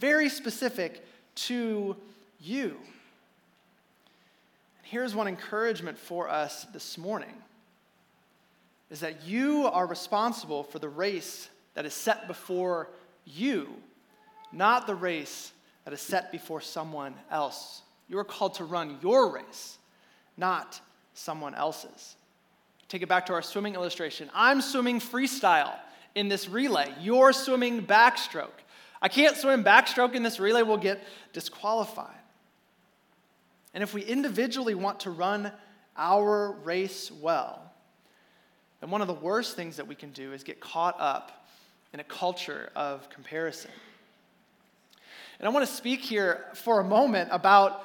very 0.00 0.28
specific 0.28 1.02
to 1.46 1.96
you. 2.42 2.76
Here's 4.82 5.14
one 5.14 5.28
encouragement 5.28 5.96
for 5.96 6.28
us 6.28 6.64
this 6.74 6.98
morning 6.98 7.32
is 8.92 9.00
that 9.00 9.24
you 9.24 9.66
are 9.66 9.86
responsible 9.86 10.62
for 10.62 10.78
the 10.78 10.88
race 10.88 11.48
that 11.72 11.86
is 11.86 11.94
set 11.94 12.28
before 12.28 12.90
you, 13.24 13.66
not 14.52 14.86
the 14.86 14.94
race 14.94 15.50
that 15.86 15.94
is 15.94 16.00
set 16.00 16.30
before 16.30 16.60
someone 16.60 17.14
else. 17.30 17.80
You 18.06 18.18
are 18.18 18.24
called 18.24 18.54
to 18.56 18.64
run 18.64 18.98
your 19.02 19.32
race, 19.32 19.78
not 20.36 20.78
someone 21.14 21.54
else's. 21.54 22.16
Take 22.88 23.00
it 23.00 23.08
back 23.08 23.24
to 23.26 23.32
our 23.32 23.40
swimming 23.40 23.74
illustration. 23.74 24.28
I'm 24.34 24.60
swimming 24.60 25.00
freestyle 25.00 25.74
in 26.14 26.28
this 26.28 26.46
relay. 26.46 26.92
You're 27.00 27.32
swimming 27.32 27.86
backstroke. 27.86 28.50
I 29.00 29.08
can't 29.08 29.38
swim 29.38 29.64
backstroke 29.64 30.14
in 30.14 30.22
this 30.22 30.38
relay, 30.38 30.60
we'll 30.60 30.76
get 30.76 31.02
disqualified. 31.32 32.14
And 33.72 33.82
if 33.82 33.94
we 33.94 34.02
individually 34.02 34.74
want 34.74 35.00
to 35.00 35.10
run 35.10 35.50
our 35.96 36.52
race 36.62 37.10
well, 37.10 37.61
and 38.82 38.90
one 38.90 39.00
of 39.00 39.06
the 39.06 39.14
worst 39.14 39.54
things 39.54 39.76
that 39.76 39.86
we 39.86 39.94
can 39.94 40.10
do 40.10 40.32
is 40.32 40.42
get 40.42 40.60
caught 40.60 41.00
up 41.00 41.46
in 41.92 42.00
a 42.00 42.04
culture 42.04 42.70
of 42.74 43.08
comparison. 43.10 43.70
And 45.38 45.48
I 45.48 45.52
want 45.52 45.66
to 45.66 45.72
speak 45.72 46.00
here 46.00 46.44
for 46.54 46.80
a 46.80 46.84
moment 46.84 47.28
about 47.32 47.84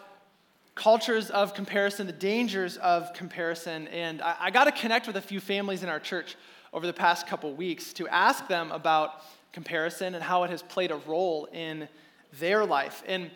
cultures 0.74 1.30
of 1.30 1.54
comparison, 1.54 2.08
the 2.08 2.14
dangers 2.14 2.78
of 2.78 3.14
comparison. 3.14 3.88
And 3.90 4.24
I, 4.24 4.36
I 4.40 4.52
got 4.52 4.66
to 4.66 4.72
connect 4.72 5.06
with 5.06 5.18
a 5.18 5.22
few 5.22 5.40
families 5.40 5.84
in 5.84 5.90
our 5.90 6.00
church 6.00 6.36
over 6.74 6.88
the 6.88 6.94
past 6.94 7.28
couple 7.28 7.54
weeks 7.54 7.94
to 7.94 8.08
ask 8.08 8.48
them 8.48 8.72
about 8.72 9.22
comparison 9.54 10.16
and 10.16 10.24
how 10.24 10.44
it 10.44 10.50
has 10.50 10.64
played 10.64 10.92
a 10.92 10.98
role 11.08 11.48
in 11.54 11.88
their 12.40 12.66
life. 12.66 13.04
And 13.08 13.30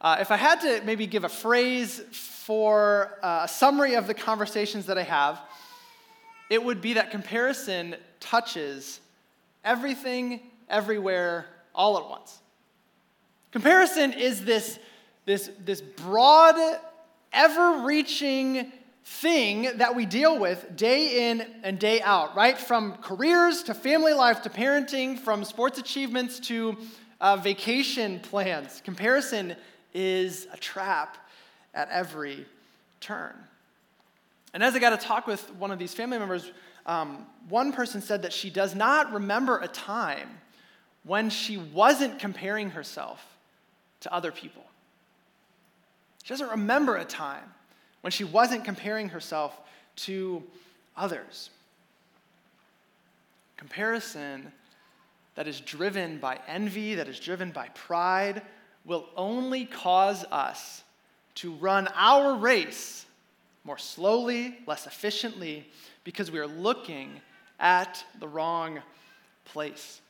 uh, 0.00 0.18
if 0.20 0.30
I 0.30 0.36
had 0.36 0.60
to 0.60 0.80
maybe 0.84 1.06
give 1.06 1.24
a 1.24 1.28
phrase 1.28 2.02
for 2.12 3.18
uh, 3.22 3.40
a 3.44 3.48
summary 3.48 3.94
of 3.94 4.06
the 4.06 4.14
conversations 4.14 4.86
that 4.86 4.96
I 4.96 5.02
have, 5.02 5.40
it 6.50 6.62
would 6.62 6.82
be 6.82 6.94
that 6.94 7.12
comparison 7.12 7.94
touches 8.18 9.00
everything, 9.64 10.40
everywhere, 10.68 11.46
all 11.74 11.96
at 11.96 12.10
once. 12.10 12.40
Comparison 13.52 14.12
is 14.12 14.44
this, 14.44 14.78
this, 15.24 15.50
this 15.64 15.80
broad, 15.80 16.56
ever 17.32 17.84
reaching 17.84 18.72
thing 19.04 19.70
that 19.76 19.94
we 19.94 20.06
deal 20.06 20.38
with 20.38 20.76
day 20.76 21.30
in 21.30 21.46
and 21.62 21.78
day 21.78 22.00
out, 22.02 22.36
right? 22.36 22.58
From 22.58 22.94
careers 22.96 23.62
to 23.64 23.74
family 23.74 24.12
life 24.12 24.42
to 24.42 24.50
parenting, 24.50 25.18
from 25.18 25.44
sports 25.44 25.78
achievements 25.78 26.38
to 26.40 26.76
uh, 27.20 27.36
vacation 27.36 28.20
plans. 28.20 28.82
Comparison 28.84 29.54
is 29.94 30.46
a 30.52 30.56
trap 30.56 31.16
at 31.74 31.88
every 31.90 32.46
turn. 33.00 33.34
And 34.52 34.62
as 34.62 34.74
I 34.74 34.78
got 34.78 34.98
to 34.98 35.06
talk 35.06 35.26
with 35.26 35.52
one 35.54 35.70
of 35.70 35.78
these 35.78 35.94
family 35.94 36.18
members, 36.18 36.50
um, 36.86 37.26
one 37.48 37.72
person 37.72 38.02
said 38.02 38.22
that 38.22 38.32
she 38.32 38.50
does 38.50 38.74
not 38.74 39.12
remember 39.12 39.58
a 39.58 39.68
time 39.68 40.28
when 41.04 41.30
she 41.30 41.56
wasn't 41.56 42.18
comparing 42.18 42.70
herself 42.70 43.24
to 44.00 44.12
other 44.12 44.32
people. 44.32 44.64
She 46.24 46.30
doesn't 46.30 46.50
remember 46.50 46.96
a 46.96 47.04
time 47.04 47.44
when 48.00 48.10
she 48.10 48.24
wasn't 48.24 48.64
comparing 48.64 49.08
herself 49.10 49.58
to 49.96 50.42
others. 50.96 51.50
Comparison 53.56 54.52
that 55.34 55.46
is 55.46 55.60
driven 55.60 56.18
by 56.18 56.38
envy, 56.48 56.96
that 56.96 57.08
is 57.08 57.20
driven 57.20 57.50
by 57.50 57.68
pride, 57.68 58.42
will 58.84 59.06
only 59.16 59.64
cause 59.64 60.24
us 60.30 60.82
to 61.36 61.52
run 61.52 61.88
our 61.94 62.34
race 62.34 63.06
more 63.70 63.78
slowly, 63.78 64.58
less 64.66 64.88
efficiently, 64.88 65.64
because 66.02 66.28
we 66.28 66.40
are 66.40 66.46
looking 66.48 67.20
at 67.60 68.04
the 68.18 68.26
wrong 68.26 68.80
place. 69.44 70.00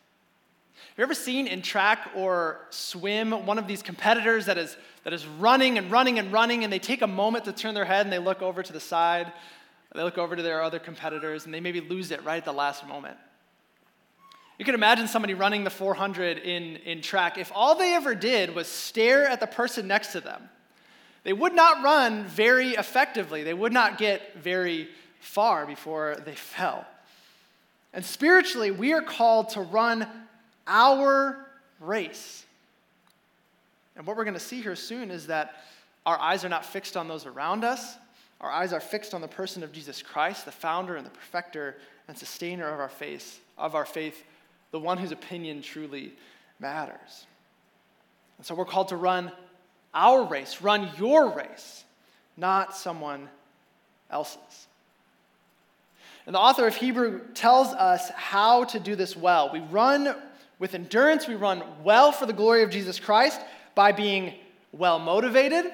Have 0.72 0.96
you 0.96 1.04
ever 1.04 1.12
seen 1.12 1.46
in 1.46 1.60
track 1.60 2.10
or 2.16 2.62
swim 2.70 3.44
one 3.44 3.58
of 3.58 3.68
these 3.68 3.82
competitors 3.82 4.46
that 4.46 4.56
is, 4.56 4.78
that 5.04 5.12
is 5.12 5.26
running 5.26 5.76
and 5.76 5.90
running 5.90 6.18
and 6.18 6.32
running, 6.32 6.64
and 6.64 6.72
they 6.72 6.78
take 6.78 7.02
a 7.02 7.06
moment 7.06 7.44
to 7.44 7.52
turn 7.52 7.74
their 7.74 7.84
head 7.84 8.06
and 8.06 8.10
they 8.10 8.18
look 8.18 8.40
over 8.40 8.62
to 8.62 8.72
the 8.72 8.80
side, 8.80 9.30
they 9.94 10.02
look 10.02 10.16
over 10.16 10.34
to 10.34 10.42
their 10.42 10.62
other 10.62 10.78
competitors, 10.78 11.44
and 11.44 11.52
they 11.52 11.60
maybe 11.60 11.82
lose 11.82 12.10
it 12.12 12.24
right 12.24 12.38
at 12.38 12.46
the 12.46 12.54
last 12.54 12.88
moment? 12.88 13.18
You 14.58 14.64
can 14.64 14.74
imagine 14.74 15.06
somebody 15.06 15.34
running 15.34 15.64
the 15.64 15.70
400 15.70 16.38
in, 16.38 16.76
in 16.76 17.02
track. 17.02 17.36
If 17.36 17.52
all 17.54 17.74
they 17.74 17.92
ever 17.92 18.14
did 18.14 18.54
was 18.54 18.68
stare 18.68 19.26
at 19.26 19.38
the 19.38 19.46
person 19.46 19.86
next 19.86 20.12
to 20.12 20.22
them, 20.22 20.48
they 21.22 21.32
would 21.32 21.54
not 21.54 21.82
run 21.82 22.24
very 22.24 22.70
effectively. 22.70 23.42
They 23.42 23.54
would 23.54 23.72
not 23.72 23.98
get 23.98 24.36
very 24.36 24.88
far 25.20 25.66
before 25.66 26.16
they 26.24 26.34
fell. 26.34 26.86
And 27.92 28.04
spiritually, 28.04 28.70
we 28.70 28.92
are 28.92 29.02
called 29.02 29.50
to 29.50 29.60
run 29.60 30.06
our 30.66 31.46
race. 31.80 32.44
And 33.96 34.06
what 34.06 34.16
we're 34.16 34.24
going 34.24 34.34
to 34.34 34.40
see 34.40 34.62
here 34.62 34.76
soon 34.76 35.10
is 35.10 35.26
that 35.26 35.56
our 36.06 36.18
eyes 36.18 36.44
are 36.44 36.48
not 36.48 36.64
fixed 36.64 36.96
on 36.96 37.08
those 37.08 37.26
around 37.26 37.64
us. 37.64 37.96
Our 38.40 38.50
eyes 38.50 38.72
are 38.72 38.80
fixed 38.80 39.12
on 39.12 39.20
the 39.20 39.28
person 39.28 39.62
of 39.62 39.72
Jesus 39.72 40.00
Christ, 40.00 40.46
the 40.46 40.52
founder 40.52 40.96
and 40.96 41.04
the 41.04 41.10
perfecter 41.10 41.76
and 42.08 42.16
sustainer 42.16 42.72
of 42.72 42.80
our 42.80 42.88
faith, 42.88 43.40
of 43.58 43.74
our 43.74 43.84
faith, 43.84 44.24
the 44.70 44.80
one 44.80 44.96
whose 44.96 45.12
opinion 45.12 45.60
truly 45.60 46.12
matters. 46.58 47.26
And 48.38 48.46
so 48.46 48.54
we're 48.54 48.64
called 48.64 48.88
to 48.88 48.96
run 48.96 49.30
our 49.94 50.24
race, 50.24 50.62
run 50.62 50.90
your 50.98 51.30
race, 51.30 51.84
not 52.36 52.76
someone 52.76 53.28
else's. 54.10 54.66
And 56.26 56.34
the 56.34 56.38
author 56.38 56.66
of 56.66 56.76
Hebrew 56.76 57.20
tells 57.34 57.68
us 57.68 58.10
how 58.14 58.64
to 58.64 58.78
do 58.78 58.94
this 58.94 59.16
well. 59.16 59.50
We 59.52 59.60
run 59.60 60.14
with 60.58 60.74
endurance, 60.74 61.26
we 61.26 61.34
run 61.34 61.62
well 61.82 62.12
for 62.12 62.26
the 62.26 62.32
glory 62.32 62.62
of 62.62 62.70
Jesus 62.70 63.00
Christ 63.00 63.40
by 63.74 63.92
being 63.92 64.34
well 64.72 64.98
motivated 64.98 65.72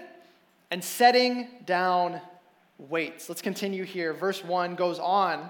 and 0.70 0.82
setting 0.82 1.48
down 1.66 2.20
weights. 2.78 3.28
Let's 3.28 3.42
continue 3.42 3.84
here. 3.84 4.12
Verse 4.12 4.42
1 4.44 4.74
goes 4.76 4.98
on 4.98 5.48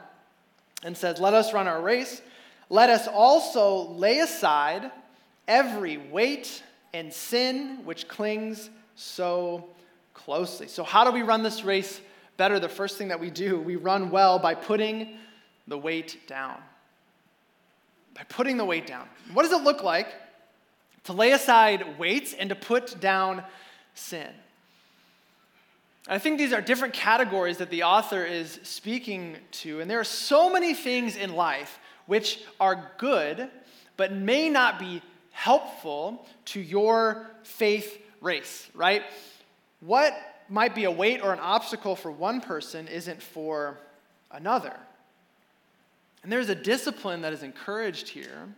and 0.83 0.97
says, 0.97 1.21
Let 1.21 1.35
us 1.35 1.53
run 1.53 1.69
our 1.69 1.81
race. 1.81 2.23
Let 2.69 2.91
us 2.91 3.07
also 3.07 3.89
lay 3.91 4.19
aside 4.19 4.91
every 5.47 5.97
weight 5.97 6.63
and 6.97 7.13
sin 7.13 7.85
which 7.85 8.09
clings 8.09 8.71
so 8.95 9.67
closely. 10.15 10.67
So, 10.67 10.83
how 10.83 11.05
do 11.05 11.13
we 11.13 11.23
run 11.23 11.43
this 11.43 11.63
race 11.63 12.01
better? 12.37 12.59
The 12.59 12.69
first 12.69 12.97
thing 12.97 13.09
that 13.09 13.21
we 13.21 13.31
do, 13.31 13.61
we 13.61 13.77
run 13.77 14.11
well 14.11 14.39
by 14.39 14.55
putting 14.55 15.17
the 15.69 15.77
weight 15.77 16.27
down. 16.27 16.59
By 18.15 18.23
putting 18.29 18.57
the 18.57 18.65
weight 18.65 18.87
down. 18.87 19.07
What 19.35 19.43
does 19.43 19.53
it 19.53 19.63
look 19.63 19.83
like 19.83 20.09
to 21.05 21.13
lay 21.13 21.33
aside 21.33 21.99
weights 21.99 22.33
and 22.33 22.49
to 22.49 22.55
put 22.57 22.99
down 22.99 23.45
sin? 23.95 24.29
I 26.09 26.19
think 26.19 26.39
these 26.39 26.53
are 26.53 26.61
different 26.61 26.95
categories 26.95 27.59
that 27.59 27.69
the 27.69 27.83
author 27.83 28.25
is 28.25 28.61
speaking 28.63 29.37
to, 29.53 29.81
and 29.81 29.91
there 29.91 30.01
are 30.01 30.05
so 30.05 30.51
many 30.51 30.73
things 30.73 31.17
in 31.17 31.35
life 31.35 31.79
which 32.07 32.41
are 32.61 32.93
good, 32.97 33.51
but 33.97 34.13
may 34.13 34.49
not 34.49 34.79
be 34.79 35.03
helpful 35.37 36.27
to 36.47 36.61
your 36.61 37.27
faith 37.43 38.01
race, 38.23 38.67
right? 38.75 39.03
What 39.81 40.17
might 40.49 40.75
be 40.75 40.85
a 40.85 40.91
weight 40.91 41.21
or 41.23 41.35
an 41.35 41.41
obstacle 41.41 41.95
for 41.95 42.11
one 42.11 42.41
person 42.41 42.89
isn't 42.89 43.23
for 43.23 43.79
another. 44.31 44.75
And 46.23 46.33
there's 46.33 46.49
a 46.49 46.55
discipline 46.55 47.21
that 47.21 47.35
is 47.35 47.43
encouraged 47.43 48.09
here 48.09 48.49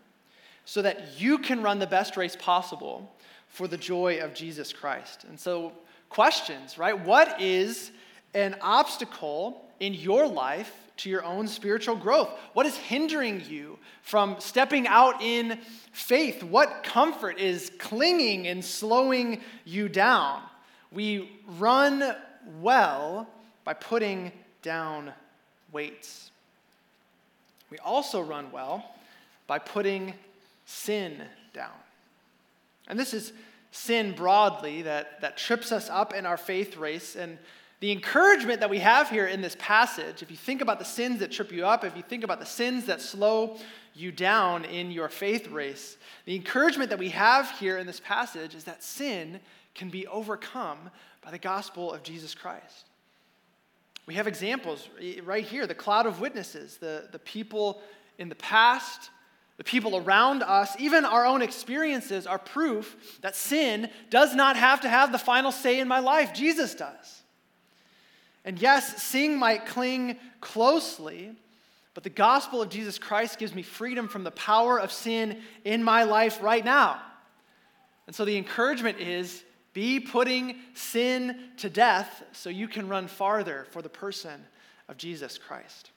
so 0.64 0.80
that 0.82 1.20
you 1.20 1.38
can 1.38 1.62
run 1.62 1.80
the 1.80 1.86
best 1.86 2.16
race 2.16 2.36
possible 2.36 3.12
for 3.48 3.66
the 3.66 3.76
joy 3.76 4.20
of 4.20 4.32
Jesus 4.32 4.72
Christ. 4.72 5.24
And 5.24 5.38
so, 5.38 5.72
questions, 6.10 6.78
right? 6.78 6.98
What 6.98 7.40
is 7.40 7.90
an 8.34 8.54
obstacle 8.60 9.64
in 9.80 9.94
your 9.94 10.28
life 10.28 10.72
to 10.98 11.10
your 11.10 11.24
own 11.24 11.48
spiritual 11.48 11.96
growth? 11.96 12.30
What 12.52 12.66
is 12.66 12.76
hindering 12.76 13.42
you 13.48 13.78
from 14.02 14.36
stepping 14.38 14.86
out 14.86 15.22
in 15.22 15.58
faith? 15.92 16.42
What 16.42 16.82
comfort 16.82 17.38
is 17.38 17.70
clinging 17.78 18.46
and 18.46 18.64
slowing 18.64 19.40
you 19.64 19.88
down? 19.88 20.42
We 20.92 21.30
run 21.58 22.14
well 22.60 23.28
by 23.64 23.74
putting 23.74 24.32
down 24.62 25.12
weights. 25.72 26.30
We 27.70 27.78
also 27.78 28.20
run 28.20 28.50
well 28.50 28.94
by 29.46 29.58
putting 29.58 30.14
sin 30.66 31.22
down. 31.52 31.70
And 32.86 32.98
this 32.98 33.12
is 33.12 33.32
sin 33.70 34.12
broadly 34.12 34.82
that, 34.82 35.20
that 35.20 35.36
trips 35.36 35.72
us 35.72 35.90
up 35.90 36.14
in 36.14 36.24
our 36.26 36.36
faith 36.36 36.76
race. 36.76 37.16
And 37.16 37.38
the 37.80 37.92
encouragement 37.92 38.60
that 38.60 38.70
we 38.70 38.80
have 38.80 39.08
here 39.08 39.26
in 39.26 39.40
this 39.40 39.56
passage, 39.58 40.22
if 40.22 40.30
you 40.30 40.36
think 40.36 40.60
about 40.60 40.78
the 40.78 40.84
sins 40.84 41.20
that 41.20 41.30
trip 41.30 41.52
you 41.52 41.64
up, 41.64 41.84
if 41.84 41.96
you 41.96 42.02
think 42.02 42.24
about 42.24 42.40
the 42.40 42.46
sins 42.46 42.86
that 42.86 43.00
slow 43.00 43.56
you 43.94 44.10
down 44.10 44.64
in 44.64 44.90
your 44.90 45.08
faith 45.08 45.48
race, 45.48 45.96
the 46.24 46.34
encouragement 46.34 46.90
that 46.90 46.98
we 46.98 47.10
have 47.10 47.50
here 47.58 47.78
in 47.78 47.86
this 47.86 48.00
passage 48.00 48.54
is 48.54 48.64
that 48.64 48.82
sin 48.82 49.38
can 49.74 49.90
be 49.90 50.06
overcome 50.08 50.90
by 51.22 51.30
the 51.30 51.38
gospel 51.38 51.92
of 51.92 52.02
Jesus 52.02 52.34
Christ. 52.34 52.86
We 54.06 54.14
have 54.14 54.26
examples 54.26 54.88
right 55.22 55.44
here 55.44 55.66
the 55.66 55.74
cloud 55.74 56.06
of 56.06 56.20
witnesses, 56.20 56.78
the, 56.78 57.08
the 57.12 57.18
people 57.18 57.80
in 58.18 58.28
the 58.28 58.34
past, 58.34 59.10
the 59.56 59.64
people 59.64 59.96
around 59.96 60.42
us, 60.42 60.74
even 60.80 61.04
our 61.04 61.26
own 61.26 61.42
experiences 61.42 62.26
are 62.26 62.38
proof 62.38 63.18
that 63.20 63.36
sin 63.36 63.90
does 64.08 64.34
not 64.34 64.56
have 64.56 64.80
to 64.80 64.88
have 64.88 65.12
the 65.12 65.18
final 65.18 65.52
say 65.52 65.78
in 65.78 65.86
my 65.86 65.98
life. 65.98 66.32
Jesus 66.32 66.74
does. 66.74 67.22
And 68.48 68.58
yes, 68.58 69.02
sin 69.02 69.36
might 69.36 69.66
cling 69.66 70.16
closely, 70.40 71.36
but 71.92 72.02
the 72.02 72.08
gospel 72.08 72.62
of 72.62 72.70
Jesus 72.70 72.98
Christ 72.98 73.38
gives 73.38 73.54
me 73.54 73.60
freedom 73.60 74.08
from 74.08 74.24
the 74.24 74.30
power 74.30 74.80
of 74.80 74.90
sin 74.90 75.42
in 75.64 75.84
my 75.84 76.04
life 76.04 76.42
right 76.42 76.64
now. 76.64 76.98
And 78.06 78.16
so 78.16 78.24
the 78.24 78.38
encouragement 78.38 79.00
is 79.00 79.44
be 79.74 80.00
putting 80.00 80.56
sin 80.72 81.38
to 81.58 81.68
death 81.68 82.22
so 82.32 82.48
you 82.48 82.68
can 82.68 82.88
run 82.88 83.06
farther 83.06 83.66
for 83.68 83.82
the 83.82 83.90
person 83.90 84.42
of 84.88 84.96
Jesus 84.96 85.36
Christ. 85.36 85.90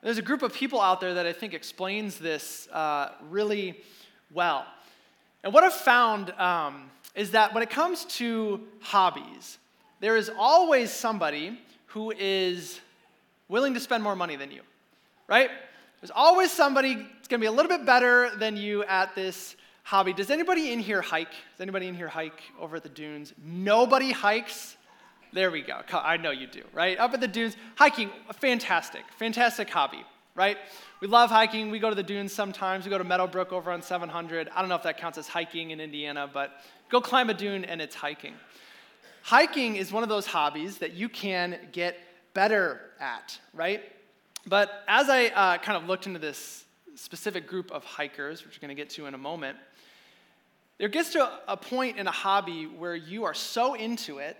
There's 0.00 0.18
a 0.18 0.22
group 0.22 0.42
of 0.42 0.54
people 0.54 0.80
out 0.80 1.00
there 1.00 1.14
that 1.14 1.26
I 1.26 1.32
think 1.32 1.54
explains 1.54 2.20
this 2.20 2.68
uh, 2.68 3.14
really 3.30 3.80
well. 4.32 4.64
And 5.42 5.52
what 5.52 5.64
I've 5.64 5.72
found 5.74 6.30
um, 6.38 6.88
is 7.16 7.32
that 7.32 7.52
when 7.52 7.64
it 7.64 7.70
comes 7.70 8.04
to 8.04 8.60
hobbies, 8.80 9.58
there 10.00 10.16
is 10.16 10.30
always 10.36 10.90
somebody 10.90 11.58
who 11.86 12.12
is 12.16 12.80
willing 13.48 13.74
to 13.74 13.80
spend 13.80 14.02
more 14.02 14.16
money 14.16 14.36
than 14.36 14.50
you, 14.50 14.62
right? 15.26 15.50
There's 16.00 16.12
always 16.14 16.52
somebody 16.52 16.94
that's 16.94 17.28
going 17.28 17.40
to 17.40 17.44
be 17.44 17.46
a 17.46 17.52
little 17.52 17.70
bit 17.70 17.84
better 17.84 18.30
than 18.36 18.56
you 18.56 18.84
at 18.84 19.14
this 19.14 19.56
hobby. 19.82 20.12
Does 20.12 20.30
anybody 20.30 20.72
in 20.72 20.78
here 20.78 21.02
hike? 21.02 21.30
Does 21.30 21.60
anybody 21.60 21.88
in 21.88 21.94
here 21.94 22.08
hike 22.08 22.42
over 22.60 22.76
at 22.76 22.82
the 22.82 22.88
dunes? 22.88 23.32
Nobody 23.42 24.12
hikes. 24.12 24.76
There 25.32 25.50
we 25.50 25.62
go. 25.62 25.80
I 25.92 26.16
know 26.16 26.30
you 26.30 26.46
do, 26.46 26.62
right? 26.72 26.98
Up 26.98 27.14
at 27.14 27.20
the 27.20 27.28
dunes, 27.28 27.56
hiking, 27.74 28.10
fantastic, 28.34 29.02
fantastic 29.18 29.68
hobby, 29.68 30.04
right? 30.34 30.56
We 31.00 31.08
love 31.08 31.30
hiking. 31.30 31.70
We 31.70 31.78
go 31.78 31.88
to 31.88 31.96
the 31.96 32.02
dunes 32.02 32.32
sometimes. 32.32 32.84
We 32.84 32.90
go 32.90 32.98
to 32.98 33.04
Meadowbrook 33.04 33.52
over 33.52 33.70
on 33.70 33.82
700. 33.82 34.48
I 34.54 34.60
don't 34.60 34.68
know 34.68 34.74
if 34.74 34.82
that 34.84 34.98
counts 34.98 35.18
as 35.18 35.26
hiking 35.26 35.70
in 35.70 35.80
Indiana, 35.80 36.30
but 36.32 36.52
go 36.90 37.00
climb 37.00 37.28
a 37.28 37.34
dune 37.34 37.64
and 37.64 37.80
it's 37.80 37.94
hiking. 37.94 38.34
Hiking 39.28 39.76
is 39.76 39.92
one 39.92 40.02
of 40.02 40.08
those 40.08 40.24
hobbies 40.24 40.78
that 40.78 40.94
you 40.94 41.10
can 41.10 41.58
get 41.70 41.98
better 42.32 42.80
at, 42.98 43.38
right? 43.52 43.82
But 44.46 44.70
as 44.88 45.10
I 45.10 45.26
uh, 45.26 45.58
kind 45.58 45.76
of 45.76 45.86
looked 45.86 46.06
into 46.06 46.18
this 46.18 46.64
specific 46.94 47.46
group 47.46 47.70
of 47.70 47.84
hikers, 47.84 48.42
which 48.42 48.56
we're 48.56 48.66
going 48.66 48.74
to 48.74 48.82
get 48.82 48.88
to 48.94 49.04
in 49.04 49.12
a 49.12 49.18
moment, 49.18 49.58
there 50.78 50.88
gets 50.88 51.12
to 51.12 51.30
a 51.46 51.58
point 51.58 51.98
in 51.98 52.06
a 52.06 52.10
hobby 52.10 52.64
where 52.64 52.96
you 52.96 53.24
are 53.24 53.34
so 53.34 53.74
into 53.74 54.16
it 54.16 54.38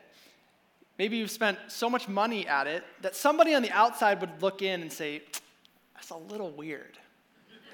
maybe 0.98 1.18
you've 1.18 1.31
spent 1.31 1.59
so 1.68 1.90
much 1.90 2.09
money 2.09 2.48
at 2.48 2.66
it 2.66 2.83
that 3.03 3.14
somebody 3.14 3.55
on 3.55 3.61
the 3.61 3.70
outside 3.72 4.22
would 4.22 4.40
look 4.40 4.62
in 4.62 4.81
and 4.81 4.90
say, 4.90 5.20
that's 5.94 6.09
a 6.09 6.16
little 6.16 6.51
weird. 6.51 6.96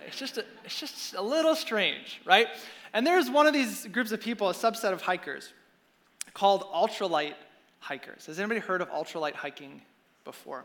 It's 0.05 0.19
just 0.19 0.37
a, 0.37 0.45
it's 0.65 0.81
just 0.81 1.15
a 1.15 1.23
little 1.23 1.55
strange, 1.55 2.21
right? 2.25 2.49
And 2.93 3.07
there's 3.07 3.31
one 3.31 3.47
of 3.47 3.53
these 3.53 3.87
groups 3.87 4.11
of 4.11 4.21
people, 4.21 4.51
a 4.51 4.53
subset 4.53 4.93
of 4.93 5.01
hikers, 5.01 5.53
called 6.35 6.65
ultralight 6.73 7.35
hikers. 7.79 8.27
Has 8.27 8.39
anybody 8.39 8.61
heard 8.61 8.83
of 8.83 8.91
ultralight 8.91 9.35
hiking 9.35 9.81
before? 10.25 10.65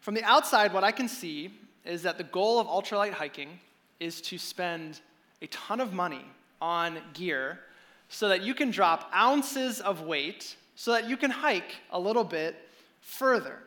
From 0.00 0.14
the 0.14 0.24
outside, 0.24 0.72
what 0.72 0.84
I 0.84 0.92
can 0.92 1.08
see 1.08 1.50
is 1.84 2.02
that 2.04 2.16
the 2.16 2.24
goal 2.24 2.58
of 2.58 2.66
ultralight 2.66 3.12
hiking 3.12 3.58
is 4.00 4.20
to 4.22 4.38
spend 4.38 5.00
a 5.42 5.46
ton 5.48 5.80
of 5.80 5.92
money 5.92 6.24
on 6.60 6.98
gear 7.12 7.60
so 8.08 8.28
that 8.28 8.42
you 8.42 8.54
can 8.54 8.70
drop 8.70 9.10
ounces 9.14 9.80
of 9.80 10.02
weight 10.02 10.56
so 10.78 10.92
that 10.92 11.08
you 11.08 11.16
can 11.16 11.30
hike 11.30 11.74
a 11.90 11.98
little 11.98 12.22
bit 12.22 12.54
further. 13.00 13.58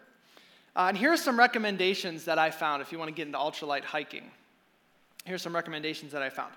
Uh, 0.77 0.85
and 0.87 0.97
here 0.97 1.11
are 1.11 1.17
some 1.17 1.37
recommendations 1.37 2.23
that 2.23 2.39
I 2.39 2.49
found 2.49 2.81
if 2.81 2.93
you 2.93 2.97
want 2.97 3.09
to 3.09 3.13
get 3.13 3.27
into 3.27 3.37
ultralight 3.37 3.83
hiking. 3.83 4.31
Here's 5.25 5.41
some 5.41 5.53
recommendations 5.53 6.13
that 6.13 6.21
I 6.21 6.29
found. 6.29 6.53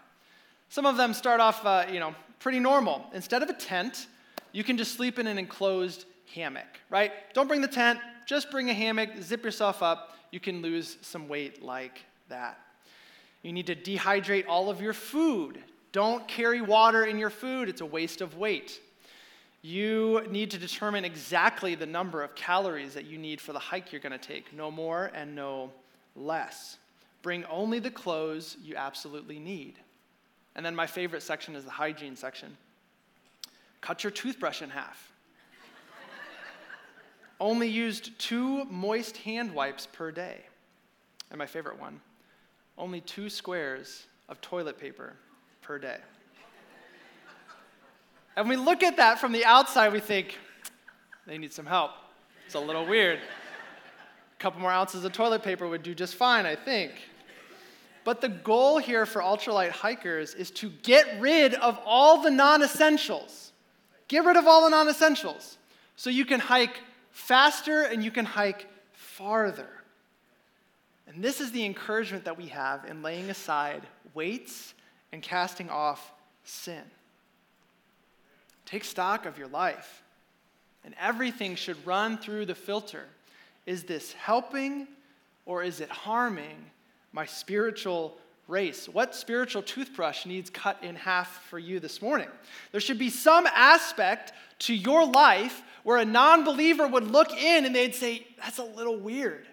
Some 0.69 0.87
of 0.87 0.97
them 0.97 1.13
start 1.13 1.41
off, 1.41 1.67
uh, 1.67 1.87
you 1.91 1.99
know, 1.99 2.15
pretty 2.39 2.61
normal. 2.61 3.05
Instead 3.13 3.43
of 3.43 3.49
a 3.49 3.53
tent, 3.53 4.07
you 4.55 4.63
can 4.63 4.79
just 4.79 4.95
sleep 4.95 5.19
in 5.19 5.27
an 5.27 5.37
enclosed 5.37 6.05
hammock, 6.33 6.79
right? 6.89 7.13
Don't 7.35 7.49
bring 7.49 7.61
the 7.61 7.69
tent, 7.69 7.99
just 8.25 8.53
bring 8.53 8.71
a 8.71 8.73
hammock, 8.73 9.11
zip 9.21 9.45
yourself 9.45 9.83
up. 9.83 10.17
You 10.31 10.39
can 10.39 10.63
lose 10.63 10.97
some 11.03 11.29
weight 11.29 11.61
like 11.61 12.01
that. 12.29 12.61
You 13.43 13.53
need 13.53 13.67
to 13.67 13.75
dehydrate 13.75 14.47
all 14.49 14.71
of 14.71 14.81
your 14.81 14.93
food. 14.93 15.59
Don't 15.91 16.27
carry 16.29 16.61
water 16.61 17.05
in 17.05 17.19
your 17.19 17.31
food, 17.31 17.69
it's 17.69 17.81
a 17.81 17.87
waste 17.87 18.21
of 18.21 18.39
weight. 18.39 18.81
You 19.61 20.25
need 20.31 20.53
to 20.53 20.59
determine 20.59 21.05
exactly 21.05 21.75
the 21.75 21.87
number 21.87 22.23
of 22.23 22.37
calories 22.37 22.95
that 22.95 23.07
you 23.07 23.19
need 23.19 23.41
for 23.41 23.53
the 23.53 23.59
hike 23.59 23.91
you're 23.91 24.01
going 24.01 24.13
to 24.13 24.19
take, 24.19 24.53
no 24.53 24.71
more 24.71 25.11
and 25.15 25.35
no 25.35 25.73
less. 26.15 26.79
Bring 27.23 27.45
only 27.47 27.81
the 27.81 27.91
clothes 27.91 28.57
you 28.63 28.77
absolutely 28.77 29.41
need. 29.41 29.75
And 30.55 30.65
then 30.65 30.77
my 30.77 30.87
favorite 30.87 31.25
section 31.25 31.57
is 31.57 31.65
the 31.65 31.71
hygiene 31.71 32.15
section. 32.15 32.57
Cut 33.85 34.03
your 34.03 34.11
toothbrush 34.13 34.63
in 34.63 34.71
half. 34.71 35.13
only 37.39 37.69
used 37.69 38.19
two 38.19 38.65
moist 38.65 39.19
hand 39.19 39.55
wipes 39.55 39.87
per 39.93 40.11
day. 40.11 40.41
And 41.31 41.39
my 41.39 41.45
favorite 41.45 41.79
one 41.79 42.01
only 42.79 43.03
two 43.03 43.29
squares 43.29 44.07
of 44.31 44.41
toilet 44.41 44.79
paper 44.79 45.13
per 45.61 45.79
day. 45.79 45.99
and 48.37 48.49
we 48.49 48.57
look 48.57 48.83
at 48.83 48.97
that 48.97 49.19
from 49.19 49.33
the 49.33 49.45
outside, 49.45 49.93
we 49.93 50.01
think, 50.01 50.39
they 51.27 51.37
need 51.37 51.53
some 51.53 51.67
help. 51.67 51.91
It's 52.47 52.55
a 52.55 52.61
little 52.61 52.87
weird. 52.87 53.19
A 53.19 54.43
couple 54.43 54.63
more 54.63 54.73
ounces 54.73 55.05
of 55.05 55.13
toilet 55.13 55.43
paper 55.43 55.69
would 55.69 55.83
do 55.83 55.95
just 55.95 56.15
fine, 56.15 56.47
I 56.47 56.57
think. 56.57 56.93
But 58.03 58.23
the 58.23 58.31
goal 58.31 58.79
here 58.79 59.05
for 59.05 59.21
ultralight 59.21 59.73
hikers 59.73 60.33
is 60.33 60.51
to 60.53 60.71
get 60.71 61.21
rid 61.21 61.53
of 61.53 61.79
all 61.85 62.23
the 62.23 62.31
non 62.31 62.63
essentials. 62.63 63.51
Get 64.15 64.25
rid 64.25 64.37
of 64.37 64.47
all 64.47 64.63
the 64.63 64.71
non 64.71 64.89
essentials 64.89 65.59
so 65.97 66.09
you 66.09 66.25
can 66.25 66.39
hike 66.39 66.81
faster 67.11 67.83
and 67.83 68.05
you 68.05 68.13
can 68.13 68.25
hike 68.25 68.69
farther. 68.93 69.69
And 71.09 71.21
this 71.21 71.41
is 71.41 71.51
the 71.51 71.65
encouragement 71.65 72.25
that 72.27 72.39
we 72.39 72.47
have 72.47 72.85
in 72.85 73.03
laying 73.03 73.29
aside 73.29 73.83
weights 74.15 74.73
and 75.11 75.21
casting 75.21 75.69
off 75.69 76.13
sin. 76.45 76.85
Take 78.67 78.85
stock 78.85 79.27
of 79.27 79.37
your 79.37 79.49
life, 79.49 80.05
and 80.85 80.95
everything 81.01 81.57
should 81.57 81.85
run 81.85 82.17
through 82.17 82.47
the 82.47 82.55
filter. 82.55 83.07
Is 83.67 83.83
this 83.83 84.13
helping 84.13 84.87
or 85.45 85.65
is 85.65 85.81
it 85.81 85.91
harming 85.91 86.71
my 87.13 87.27
spiritual 87.27 88.17
race? 88.49 88.89
What 88.89 89.15
spiritual 89.15 89.63
toothbrush 89.63 90.27
needs 90.27 90.51
cut 90.51 90.83
in 90.83 90.97
half 90.97 91.45
for 91.45 91.59
you 91.59 91.81
this 91.81 92.03
morning? 92.03 92.29
There 92.73 92.81
should 92.81 92.99
be 92.99 93.11
some 93.11 93.47
aspect 93.47 94.33
to 94.61 94.75
your 94.75 95.07
life 95.07 95.63
where 95.83 95.99
a 95.99 96.05
non 96.05 96.45
believer 96.45 96.87
would 96.87 97.11
look 97.11 97.33
in 97.33 97.65
and 97.65 97.75
they'd 97.75 97.95
say, 97.95 98.27
That's 98.39 98.59
a 98.59 98.65
little 98.65 98.99
weird. 98.99 99.47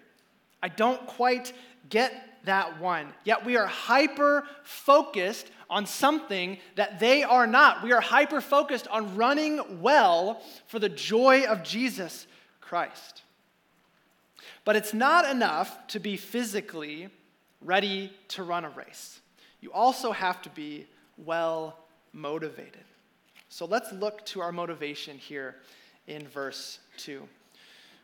I 0.62 0.68
don't 0.68 1.04
quite 1.06 1.52
get 1.88 2.12
that 2.44 2.80
one. 2.80 3.12
Yet 3.24 3.44
we 3.44 3.56
are 3.56 3.66
hyper 3.66 4.44
focused 4.62 5.50
on 5.70 5.86
something 5.86 6.58
that 6.76 7.00
they 7.00 7.22
are 7.22 7.46
not. 7.46 7.82
We 7.82 7.92
are 7.92 8.00
hyper 8.00 8.40
focused 8.40 8.86
on 8.88 9.16
running 9.16 9.80
well 9.80 10.42
for 10.66 10.78
the 10.78 10.88
joy 10.88 11.44
of 11.44 11.62
Jesus 11.62 12.26
Christ. 12.60 13.22
But 14.64 14.76
it's 14.76 14.94
not 14.94 15.28
enough 15.28 15.86
to 15.88 15.98
be 15.98 16.16
physically 16.16 17.08
ready 17.64 18.12
to 18.28 18.42
run 18.42 18.64
a 18.64 18.70
race. 18.70 19.20
You 19.60 19.72
also 19.72 20.12
have 20.12 20.42
to 20.42 20.50
be 20.50 20.86
well 21.16 21.78
motivated. 22.12 22.84
So 23.48 23.66
let's 23.66 23.92
look 23.92 24.24
to 24.26 24.40
our 24.40 24.52
motivation 24.52 25.18
here 25.18 25.56
in 26.06 26.26
verse 26.26 26.78
2. 26.98 27.22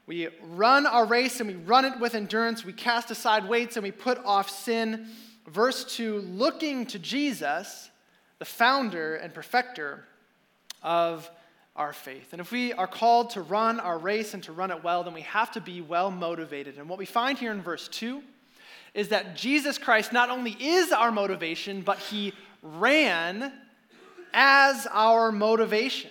We 0.06 0.28
run 0.42 0.86
our 0.86 1.04
race 1.04 1.40
and 1.40 1.48
we 1.48 1.56
run 1.56 1.84
it 1.84 1.98
with 2.00 2.14
endurance. 2.14 2.64
We 2.64 2.72
cast 2.72 3.10
aside 3.10 3.48
weights 3.48 3.76
and 3.76 3.84
we 3.84 3.90
put 3.90 4.18
off 4.24 4.48
sin. 4.48 5.08
Verse 5.46 5.84
2 5.96 6.20
looking 6.20 6.86
to 6.86 6.98
Jesus, 6.98 7.90
the 8.38 8.44
founder 8.44 9.16
and 9.16 9.34
perfecter 9.34 10.04
of 10.82 11.30
our 11.76 11.92
faith. 11.92 12.32
And 12.32 12.40
if 12.40 12.50
we 12.50 12.72
are 12.72 12.86
called 12.86 13.30
to 13.30 13.42
run 13.42 13.80
our 13.80 13.98
race 13.98 14.34
and 14.34 14.42
to 14.44 14.52
run 14.52 14.70
it 14.70 14.82
well, 14.82 15.04
then 15.04 15.14
we 15.14 15.22
have 15.22 15.52
to 15.52 15.60
be 15.60 15.80
well 15.80 16.10
motivated. 16.10 16.76
And 16.76 16.88
what 16.88 16.98
we 16.98 17.06
find 17.06 17.38
here 17.38 17.52
in 17.52 17.62
verse 17.62 17.88
2 17.88 18.22
is 18.98 19.10
that 19.10 19.36
Jesus 19.36 19.78
Christ 19.78 20.12
not 20.12 20.28
only 20.28 20.56
is 20.58 20.90
our 20.90 21.12
motivation, 21.12 21.82
but 21.82 22.00
he 22.00 22.32
ran 22.62 23.52
as 24.34 24.88
our 24.90 25.30
motivation. 25.30 26.10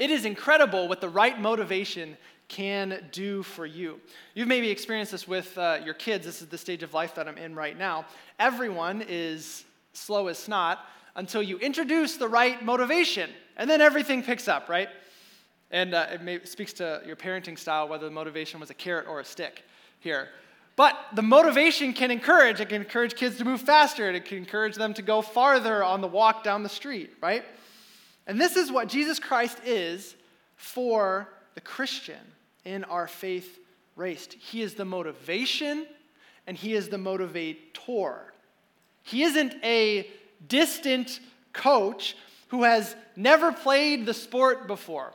It 0.00 0.10
is 0.10 0.24
incredible 0.24 0.88
what 0.88 1.00
the 1.00 1.08
right 1.08 1.40
motivation 1.40 2.16
can 2.48 3.08
do 3.12 3.44
for 3.44 3.64
you. 3.64 4.00
You've 4.34 4.48
maybe 4.48 4.70
experienced 4.70 5.12
this 5.12 5.28
with 5.28 5.56
uh, 5.56 5.78
your 5.84 5.94
kids. 5.94 6.26
This 6.26 6.42
is 6.42 6.48
the 6.48 6.58
stage 6.58 6.82
of 6.82 6.94
life 6.94 7.14
that 7.14 7.28
I'm 7.28 7.38
in 7.38 7.54
right 7.54 7.78
now. 7.78 8.06
Everyone 8.40 9.04
is 9.08 9.64
slow 9.92 10.26
as 10.26 10.36
snot 10.36 10.80
until 11.14 11.44
you 11.44 11.58
introduce 11.58 12.16
the 12.16 12.26
right 12.26 12.60
motivation, 12.64 13.30
and 13.56 13.70
then 13.70 13.80
everything 13.80 14.24
picks 14.24 14.48
up, 14.48 14.68
right? 14.68 14.88
And 15.70 15.94
uh, 15.94 16.08
it 16.10 16.22
may, 16.22 16.44
speaks 16.44 16.72
to 16.72 17.02
your 17.06 17.14
parenting 17.14 17.56
style, 17.56 17.86
whether 17.86 18.06
the 18.06 18.10
motivation 18.10 18.58
was 18.58 18.70
a 18.70 18.74
carrot 18.74 19.06
or 19.06 19.20
a 19.20 19.24
stick 19.24 19.62
here. 20.00 20.30
But 20.78 20.96
the 21.12 21.22
motivation 21.22 21.92
can 21.92 22.12
encourage. 22.12 22.60
It 22.60 22.68
can 22.68 22.80
encourage 22.80 23.16
kids 23.16 23.36
to 23.38 23.44
move 23.44 23.60
faster. 23.60 24.08
It 24.12 24.24
can 24.26 24.38
encourage 24.38 24.76
them 24.76 24.94
to 24.94 25.02
go 25.02 25.22
farther 25.22 25.82
on 25.82 26.00
the 26.00 26.06
walk 26.06 26.44
down 26.44 26.62
the 26.62 26.68
street, 26.68 27.10
right? 27.20 27.44
And 28.28 28.40
this 28.40 28.54
is 28.54 28.70
what 28.70 28.86
Jesus 28.86 29.18
Christ 29.18 29.58
is 29.64 30.14
for 30.54 31.28
the 31.56 31.60
Christian 31.60 32.20
in 32.64 32.84
our 32.84 33.08
faith 33.08 33.58
race. 33.96 34.28
He 34.38 34.62
is 34.62 34.74
the 34.74 34.84
motivation 34.84 35.84
and 36.46 36.56
he 36.56 36.74
is 36.74 36.88
the 36.88 36.96
motivator. 36.96 38.20
He 39.02 39.24
isn't 39.24 39.56
a 39.64 40.08
distant 40.46 41.18
coach 41.52 42.16
who 42.50 42.62
has 42.62 42.94
never 43.16 43.50
played 43.50 44.06
the 44.06 44.14
sport 44.14 44.68
before, 44.68 45.12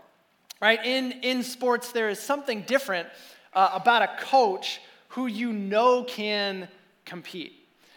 right? 0.62 0.86
In, 0.86 1.14
in 1.22 1.42
sports, 1.42 1.94
there 1.94 2.10
is 2.10 2.20
something 2.20 2.64
different 2.64 3.08
uh, 3.54 3.70
about 3.74 4.02
a 4.02 4.10
coach 4.26 4.82
who 5.14 5.28
you 5.28 5.54
know 5.54 6.04
can 6.04 6.68
compete. 7.06 7.54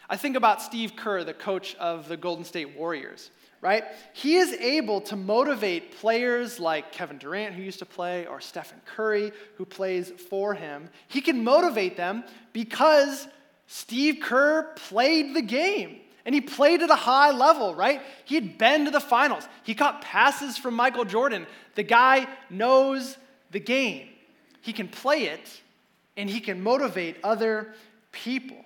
I 0.09 0.17
think 0.17 0.37
about 0.37 0.61
Steve 0.61 0.95
Kerr, 0.97 1.25
the 1.25 1.33
coach 1.33 1.75
of 1.77 2.09
the 2.09 2.17
Golden 2.17 2.45
State 2.45 2.77
Warriors, 2.77 3.31
right? 3.63 3.85
He 4.13 4.37
is 4.37 4.53
able 4.53 5.01
to 5.03 5.17
motivate 5.17 5.97
players 5.97 6.61
like 6.61 6.93
Kevin 6.93 7.17
Durant, 7.17 7.55
who 7.55 7.63
used 7.63 7.79
to 7.79 7.87
play, 7.87 8.27
or 8.27 8.41
Stephen 8.41 8.81
Curry, 8.85 9.33
who 9.57 9.65
plays 9.65 10.11
for 10.11 10.53
him. 10.53 10.91
He 11.09 11.23
can 11.23 11.43
motivate 11.43 11.97
them 11.97 12.23
because 12.53 13.27
Steve 13.67 14.19
Kerr 14.21 14.75
played 14.77 15.35
the 15.35 15.43
game. 15.43 16.01
And 16.27 16.35
he 16.35 16.41
played 16.41 16.83
at 16.83 16.91
a 16.91 16.97
high 16.97 17.31
level, 17.31 17.75
right? 17.75 18.03
He 18.25 18.35
had 18.35 18.59
been 18.59 18.85
to 18.87 18.91
the 18.91 19.01
finals. 19.01 19.49
He 19.63 19.75
caught 19.75 20.03
passes 20.03 20.59
from 20.59 20.75
Michael 20.75 21.05
Jordan. 21.05 21.47
The 21.77 21.85
guy 21.85 22.27
knows 22.51 23.17
the 23.53 23.61
game. 23.61 24.09
He 24.61 24.73
can 24.73 24.89
play 24.89 25.27
it 25.29 25.63
and 26.17 26.29
he 26.29 26.41
can 26.41 26.63
motivate 26.63 27.17
other 27.23 27.75
people. 28.13 28.57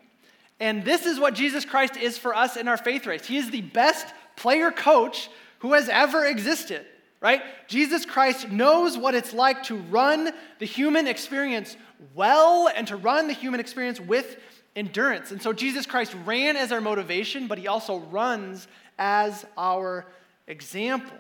And 0.59 0.85
this 0.85 1.07
is 1.07 1.19
what 1.19 1.35
Jesus 1.35 1.65
Christ 1.65 1.97
is 1.97 2.19
for 2.19 2.35
us 2.35 2.57
in 2.57 2.69
our 2.69 2.77
faith 2.77 3.07
race. 3.07 3.27
He 3.27 3.39
is 3.39 3.51
the 3.51 3.63
best 3.63 4.07
player 4.37 4.71
coach 4.71 5.31
who 5.61 5.73
has 5.73 5.89
ever 5.89 6.25
existed, 6.25 6.85
right? 7.21 7.43
Jesus 7.67 8.05
Christ 8.05 8.51
knows 8.51 8.97
what 8.97 9.15
it's 9.15 9.33
like 9.33 9.63
to 9.65 9.77
run 9.77 10.31
the 10.59 10.67
human 10.67 11.07
experience 11.07 11.77
well 12.15 12.69
and 12.75 12.87
to 12.89 12.97
run 12.97 13.27
the 13.27 13.33
human 13.33 13.61
experience 13.61 14.01
with 14.01 14.39
endurance. 14.77 15.31
And 15.31 15.43
so 15.43 15.53
Jesus 15.53 15.87
Christ 15.87 16.15
ran 16.25 16.57
as 16.57 16.73
our 16.73 16.81
motivation, 16.81 17.47
but 17.47 17.59
he 17.59 17.69
also 17.69 17.99
runs 17.99 18.69
as 18.99 19.45
our 19.57 20.07
example. 20.47 21.17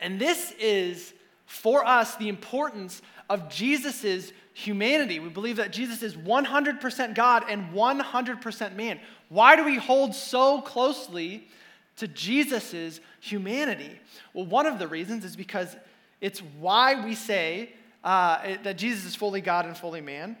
And 0.00 0.20
this 0.20 0.52
is 0.58 1.14
for 1.46 1.86
us 1.86 2.16
the 2.16 2.28
importance 2.28 3.02
of 3.28 3.48
Jesus' 3.48 4.32
humanity. 4.52 5.18
We 5.18 5.28
believe 5.28 5.56
that 5.56 5.72
Jesus 5.72 6.02
is 6.02 6.14
100% 6.14 7.14
God 7.14 7.44
and 7.48 7.72
100% 7.72 8.76
man. 8.76 9.00
Why 9.28 9.56
do 9.56 9.64
we 9.64 9.76
hold 9.76 10.14
so 10.14 10.60
closely 10.60 11.48
to 11.96 12.08
Jesus' 12.08 13.00
humanity? 13.20 13.98
Well, 14.32 14.46
one 14.46 14.66
of 14.66 14.78
the 14.78 14.88
reasons 14.88 15.24
is 15.24 15.36
because 15.36 15.74
it's 16.20 16.40
why 16.58 17.04
we 17.04 17.14
say 17.14 17.70
uh, 18.02 18.56
that 18.62 18.78
Jesus 18.78 19.04
is 19.04 19.14
fully 19.14 19.40
God 19.40 19.66
and 19.66 19.76
fully 19.76 20.00
man. 20.00 20.36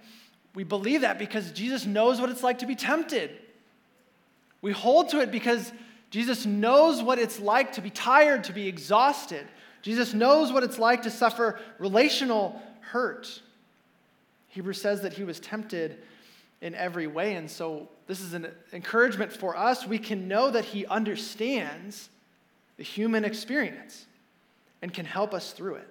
We 0.54 0.64
believe 0.64 1.00
that 1.00 1.18
because 1.18 1.50
Jesus 1.50 1.84
knows 1.84 2.20
what 2.20 2.30
it's 2.30 2.42
like 2.42 2.60
to 2.60 2.66
be 2.66 2.76
tempted. 2.76 3.30
We 4.62 4.72
hold 4.72 5.08
to 5.10 5.20
it 5.20 5.32
because 5.32 5.72
Jesus 6.10 6.46
knows 6.46 7.02
what 7.02 7.18
it's 7.18 7.40
like 7.40 7.72
to 7.72 7.80
be 7.80 7.90
tired, 7.90 8.44
to 8.44 8.52
be 8.52 8.68
exhausted. 8.68 9.46
Jesus 9.84 10.14
knows 10.14 10.50
what 10.50 10.62
it's 10.62 10.78
like 10.78 11.02
to 11.02 11.10
suffer 11.10 11.60
relational 11.78 12.58
hurt. 12.80 13.42
Hebrews 14.48 14.80
says 14.80 15.02
that 15.02 15.12
he 15.12 15.24
was 15.24 15.38
tempted 15.38 15.98
in 16.62 16.74
every 16.74 17.06
way. 17.06 17.34
And 17.34 17.50
so, 17.50 17.90
this 18.06 18.22
is 18.22 18.32
an 18.32 18.48
encouragement 18.72 19.30
for 19.30 19.54
us. 19.54 19.86
We 19.86 19.98
can 19.98 20.26
know 20.26 20.50
that 20.50 20.64
he 20.64 20.86
understands 20.86 22.08
the 22.78 22.82
human 22.82 23.26
experience 23.26 24.06
and 24.80 24.90
can 24.90 25.04
help 25.04 25.34
us 25.34 25.52
through 25.52 25.74
it. 25.74 25.88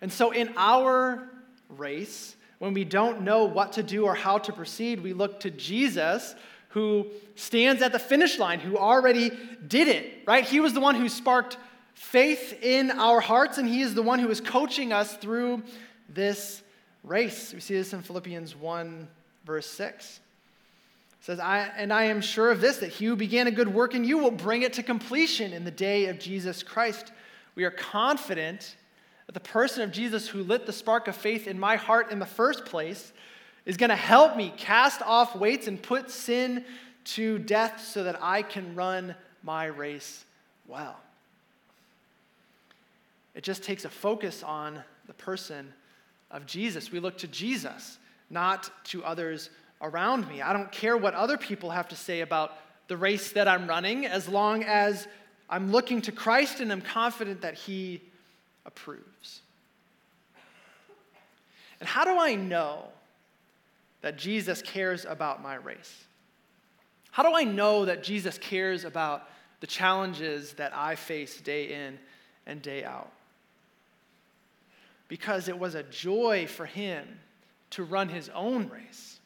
And 0.00 0.12
so, 0.12 0.32
in 0.32 0.52
our 0.56 1.28
race, 1.68 2.34
when 2.58 2.74
we 2.74 2.82
don't 2.82 3.22
know 3.22 3.44
what 3.44 3.74
to 3.74 3.84
do 3.84 4.04
or 4.04 4.16
how 4.16 4.38
to 4.38 4.52
proceed, 4.52 4.98
we 4.98 5.12
look 5.12 5.38
to 5.40 5.50
Jesus 5.52 6.34
who 6.70 7.06
stands 7.36 7.82
at 7.82 7.92
the 7.92 8.00
finish 8.00 8.40
line, 8.40 8.58
who 8.58 8.76
already 8.76 9.30
did 9.68 9.86
it, 9.86 10.24
right? 10.26 10.44
He 10.44 10.58
was 10.58 10.72
the 10.72 10.80
one 10.80 10.96
who 10.96 11.08
sparked 11.08 11.56
faith 11.94 12.62
in 12.62 12.90
our 12.90 13.20
hearts, 13.20 13.58
and 13.58 13.68
He 13.68 13.82
is 13.82 13.94
the 13.94 14.02
one 14.02 14.18
who 14.18 14.30
is 14.30 14.40
coaching 14.40 14.92
us 14.92 15.16
through 15.16 15.62
this 16.08 16.62
race. 17.04 17.52
We 17.52 17.60
see 17.60 17.74
this 17.74 17.92
in 17.92 18.02
Philippians 18.02 18.56
1, 18.56 19.08
verse 19.44 19.66
6. 19.66 20.20
It 21.20 21.24
says, 21.24 21.40
I, 21.40 21.70
And 21.76 21.92
I 21.92 22.04
am 22.04 22.20
sure 22.20 22.50
of 22.50 22.60
this, 22.60 22.78
that 22.78 22.90
he 22.90 23.06
who 23.06 23.16
began 23.16 23.46
a 23.46 23.52
good 23.52 23.72
work 23.72 23.94
in 23.94 24.04
you 24.04 24.18
will 24.18 24.30
bring 24.30 24.62
it 24.62 24.72
to 24.74 24.82
completion 24.82 25.52
in 25.52 25.64
the 25.64 25.70
day 25.70 26.06
of 26.06 26.18
Jesus 26.18 26.62
Christ. 26.62 27.12
We 27.54 27.64
are 27.64 27.70
confident 27.70 28.76
that 29.26 29.32
the 29.32 29.40
person 29.40 29.82
of 29.82 29.92
Jesus 29.92 30.28
who 30.28 30.42
lit 30.42 30.66
the 30.66 30.72
spark 30.72 31.08
of 31.08 31.16
faith 31.16 31.46
in 31.46 31.58
my 31.58 31.76
heart 31.76 32.10
in 32.10 32.18
the 32.18 32.26
first 32.26 32.64
place 32.64 33.12
is 33.64 33.76
going 33.76 33.90
to 33.90 33.96
help 33.96 34.36
me 34.36 34.52
cast 34.56 35.02
off 35.02 35.36
weights 35.36 35.68
and 35.68 35.80
put 35.80 36.10
sin 36.10 36.64
to 37.04 37.38
death 37.38 37.84
so 37.84 38.04
that 38.04 38.18
I 38.20 38.42
can 38.42 38.74
run 38.74 39.14
my 39.42 39.66
race 39.66 40.24
well. 40.66 40.96
It 43.34 43.44
just 43.44 43.62
takes 43.62 43.84
a 43.84 43.88
focus 43.88 44.42
on 44.42 44.82
the 45.06 45.14
person 45.14 45.72
of 46.30 46.46
Jesus. 46.46 46.90
We 46.90 47.00
look 47.00 47.18
to 47.18 47.28
Jesus, 47.28 47.98
not 48.30 48.70
to 48.84 49.04
others 49.04 49.50
around 49.80 50.28
me. 50.28 50.42
I 50.42 50.52
don't 50.52 50.70
care 50.70 50.96
what 50.96 51.14
other 51.14 51.36
people 51.36 51.70
have 51.70 51.88
to 51.88 51.96
say 51.96 52.20
about 52.20 52.52
the 52.88 52.96
race 52.96 53.32
that 53.32 53.48
I'm 53.48 53.66
running 53.66 54.06
as 54.06 54.28
long 54.28 54.64
as 54.64 55.06
I'm 55.48 55.70
looking 55.70 56.02
to 56.02 56.12
Christ 56.12 56.60
and 56.60 56.72
I'm 56.72 56.80
confident 56.80 57.42
that 57.42 57.54
He 57.54 58.02
approves. 58.64 59.42
And 61.80 61.88
how 61.88 62.04
do 62.04 62.18
I 62.18 62.34
know 62.34 62.84
that 64.02 64.16
Jesus 64.16 64.62
cares 64.62 65.04
about 65.04 65.42
my 65.42 65.56
race? 65.56 66.04
How 67.10 67.22
do 67.22 67.34
I 67.34 67.44
know 67.44 67.84
that 67.84 68.02
Jesus 68.02 68.38
cares 68.38 68.84
about 68.84 69.28
the 69.60 69.66
challenges 69.66 70.54
that 70.54 70.74
I 70.74 70.94
face 70.94 71.40
day 71.40 71.72
in 71.72 71.98
and 72.46 72.62
day 72.62 72.84
out? 72.84 73.12
Because 75.12 75.48
it 75.48 75.58
was 75.58 75.74
a 75.74 75.82
joy 75.82 76.46
for 76.46 76.64
him 76.64 77.06
to 77.72 77.84
run 77.84 78.08
his 78.08 78.30
own 78.30 78.70
race 78.70 79.20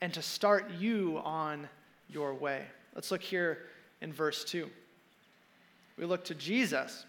and 0.00 0.14
to 0.14 0.22
start 0.22 0.70
you 0.78 1.20
on 1.22 1.68
your 2.08 2.32
way. 2.32 2.64
Let's 2.94 3.10
look 3.10 3.20
here 3.20 3.58
in 4.00 4.14
verse 4.14 4.44
2. 4.44 4.66
We 5.98 6.06
look 6.06 6.24
to 6.24 6.34
Jesus, 6.34 7.04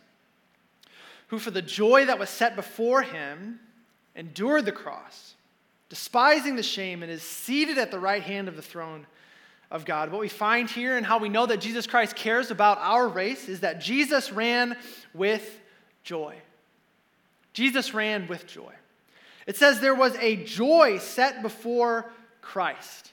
who 1.28 1.40
for 1.40 1.52
the 1.52 1.62
joy 1.62 2.04
that 2.08 2.20
was 2.20 2.30
set 2.30 2.58
before 2.58 3.02
him 3.02 3.62
endured 4.14 4.66
the 4.66 4.74
cross 4.74 5.36
despising 5.88 6.58
the 6.58 6.64
shame, 6.64 7.04
and 7.04 7.12
is 7.12 7.24
seated 7.24 7.78
at 7.78 7.92
the 7.92 8.00
right 8.00 8.24
hand 8.24 8.50
of 8.50 8.58
the 8.58 8.62
throne 8.62 9.08
of 9.70 9.86
God. 9.86 10.12
What 10.12 10.20
we 10.20 10.28
find 10.28 10.70
here 10.70 10.98
and 10.98 11.06
how 11.06 11.18
we 11.18 11.30
know 11.30 11.46
that 11.46 11.62
Jesus 11.62 11.88
Christ 11.88 12.18
cares 12.18 12.52
about 12.52 12.78
our 12.80 13.08
race 13.08 13.48
is 13.48 13.62
that 13.62 13.80
Jesus 13.80 14.34
ran 14.34 14.76
with 15.14 15.60
joy. 16.04 16.36
Jesus 17.54 17.94
ran 17.94 18.28
with 18.28 18.48
joy. 18.48 18.74
It 19.48 19.58
says 19.58 19.80
there 19.80 19.96
was 19.96 20.16
a 20.16 20.38
joy 20.38 20.98
set 21.00 21.42
before 21.42 22.12
Christ. 22.42 23.12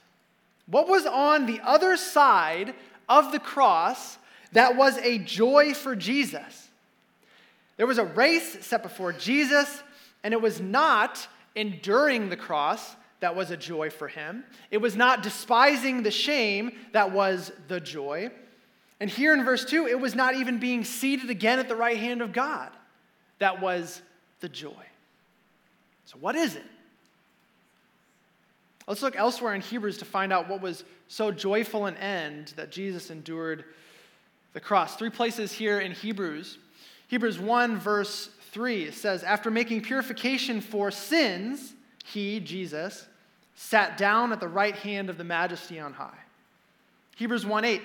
What 0.67 0.87
was 0.87 1.05
on 1.05 1.45
the 1.45 1.59
other 1.63 1.97
side 1.97 2.73
of 3.07 3.31
the 3.31 3.39
cross 3.39 4.17
that 4.51 4.75
was 4.75 4.97
a 4.99 5.17
joy 5.17 5.73
for 5.73 5.95
Jesus? 5.95 6.69
There 7.77 7.87
was 7.87 7.97
a 7.97 8.05
race 8.05 8.65
set 8.65 8.83
before 8.83 9.13
Jesus, 9.13 9.83
and 10.23 10.33
it 10.33 10.41
was 10.41 10.59
not 10.59 11.27
enduring 11.55 12.29
the 12.29 12.37
cross 12.37 12.95
that 13.19 13.35
was 13.35 13.51
a 13.51 13.57
joy 13.57 13.89
for 13.89 14.07
him. 14.07 14.43
It 14.71 14.77
was 14.77 14.95
not 14.95 15.23
despising 15.23 16.03
the 16.03 16.11
shame 16.11 16.71
that 16.93 17.11
was 17.11 17.51
the 17.67 17.79
joy. 17.79 18.31
And 18.99 19.09
here 19.09 19.33
in 19.33 19.43
verse 19.43 19.65
2, 19.65 19.87
it 19.87 19.99
was 19.99 20.15
not 20.15 20.35
even 20.35 20.59
being 20.59 20.83
seated 20.83 21.29
again 21.29 21.59
at 21.59 21.67
the 21.67 21.75
right 21.75 21.97
hand 21.97 22.21
of 22.21 22.33
God 22.33 22.69
that 23.39 23.61
was 23.61 24.01
the 24.39 24.49
joy. 24.49 24.85
So, 26.05 26.17
what 26.19 26.35
is 26.35 26.55
it? 26.55 26.65
Let's 28.87 29.03
look 29.03 29.15
elsewhere 29.15 29.53
in 29.53 29.61
Hebrews 29.61 29.99
to 29.99 30.05
find 30.05 30.33
out 30.33 30.49
what 30.49 30.61
was 30.61 30.83
so 31.07 31.31
joyful 31.31 31.85
an 31.85 31.95
end 31.97 32.53
that 32.55 32.71
Jesus 32.71 33.11
endured 33.11 33.63
the 34.53 34.59
cross. 34.59 34.95
Three 34.95 35.11
places 35.11 35.51
here 35.51 35.79
in 35.79 35.91
Hebrews. 35.91 36.57
Hebrews 37.07 37.39
1, 37.39 37.77
verse 37.77 38.29
3, 38.51 38.91
says, 38.91 39.23
After 39.23 39.51
making 39.51 39.81
purification 39.81 40.59
for 40.61 40.89
sins, 40.89 41.73
he, 42.05 42.39
Jesus, 42.39 43.07
sat 43.55 43.97
down 43.97 44.31
at 44.31 44.39
the 44.39 44.47
right 44.47 44.75
hand 44.75 45.09
of 45.09 45.17
the 45.17 45.23
majesty 45.23 45.79
on 45.79 45.93
high. 45.93 46.17
Hebrews 47.17 47.45
1 47.45 47.65
8. 47.65 47.81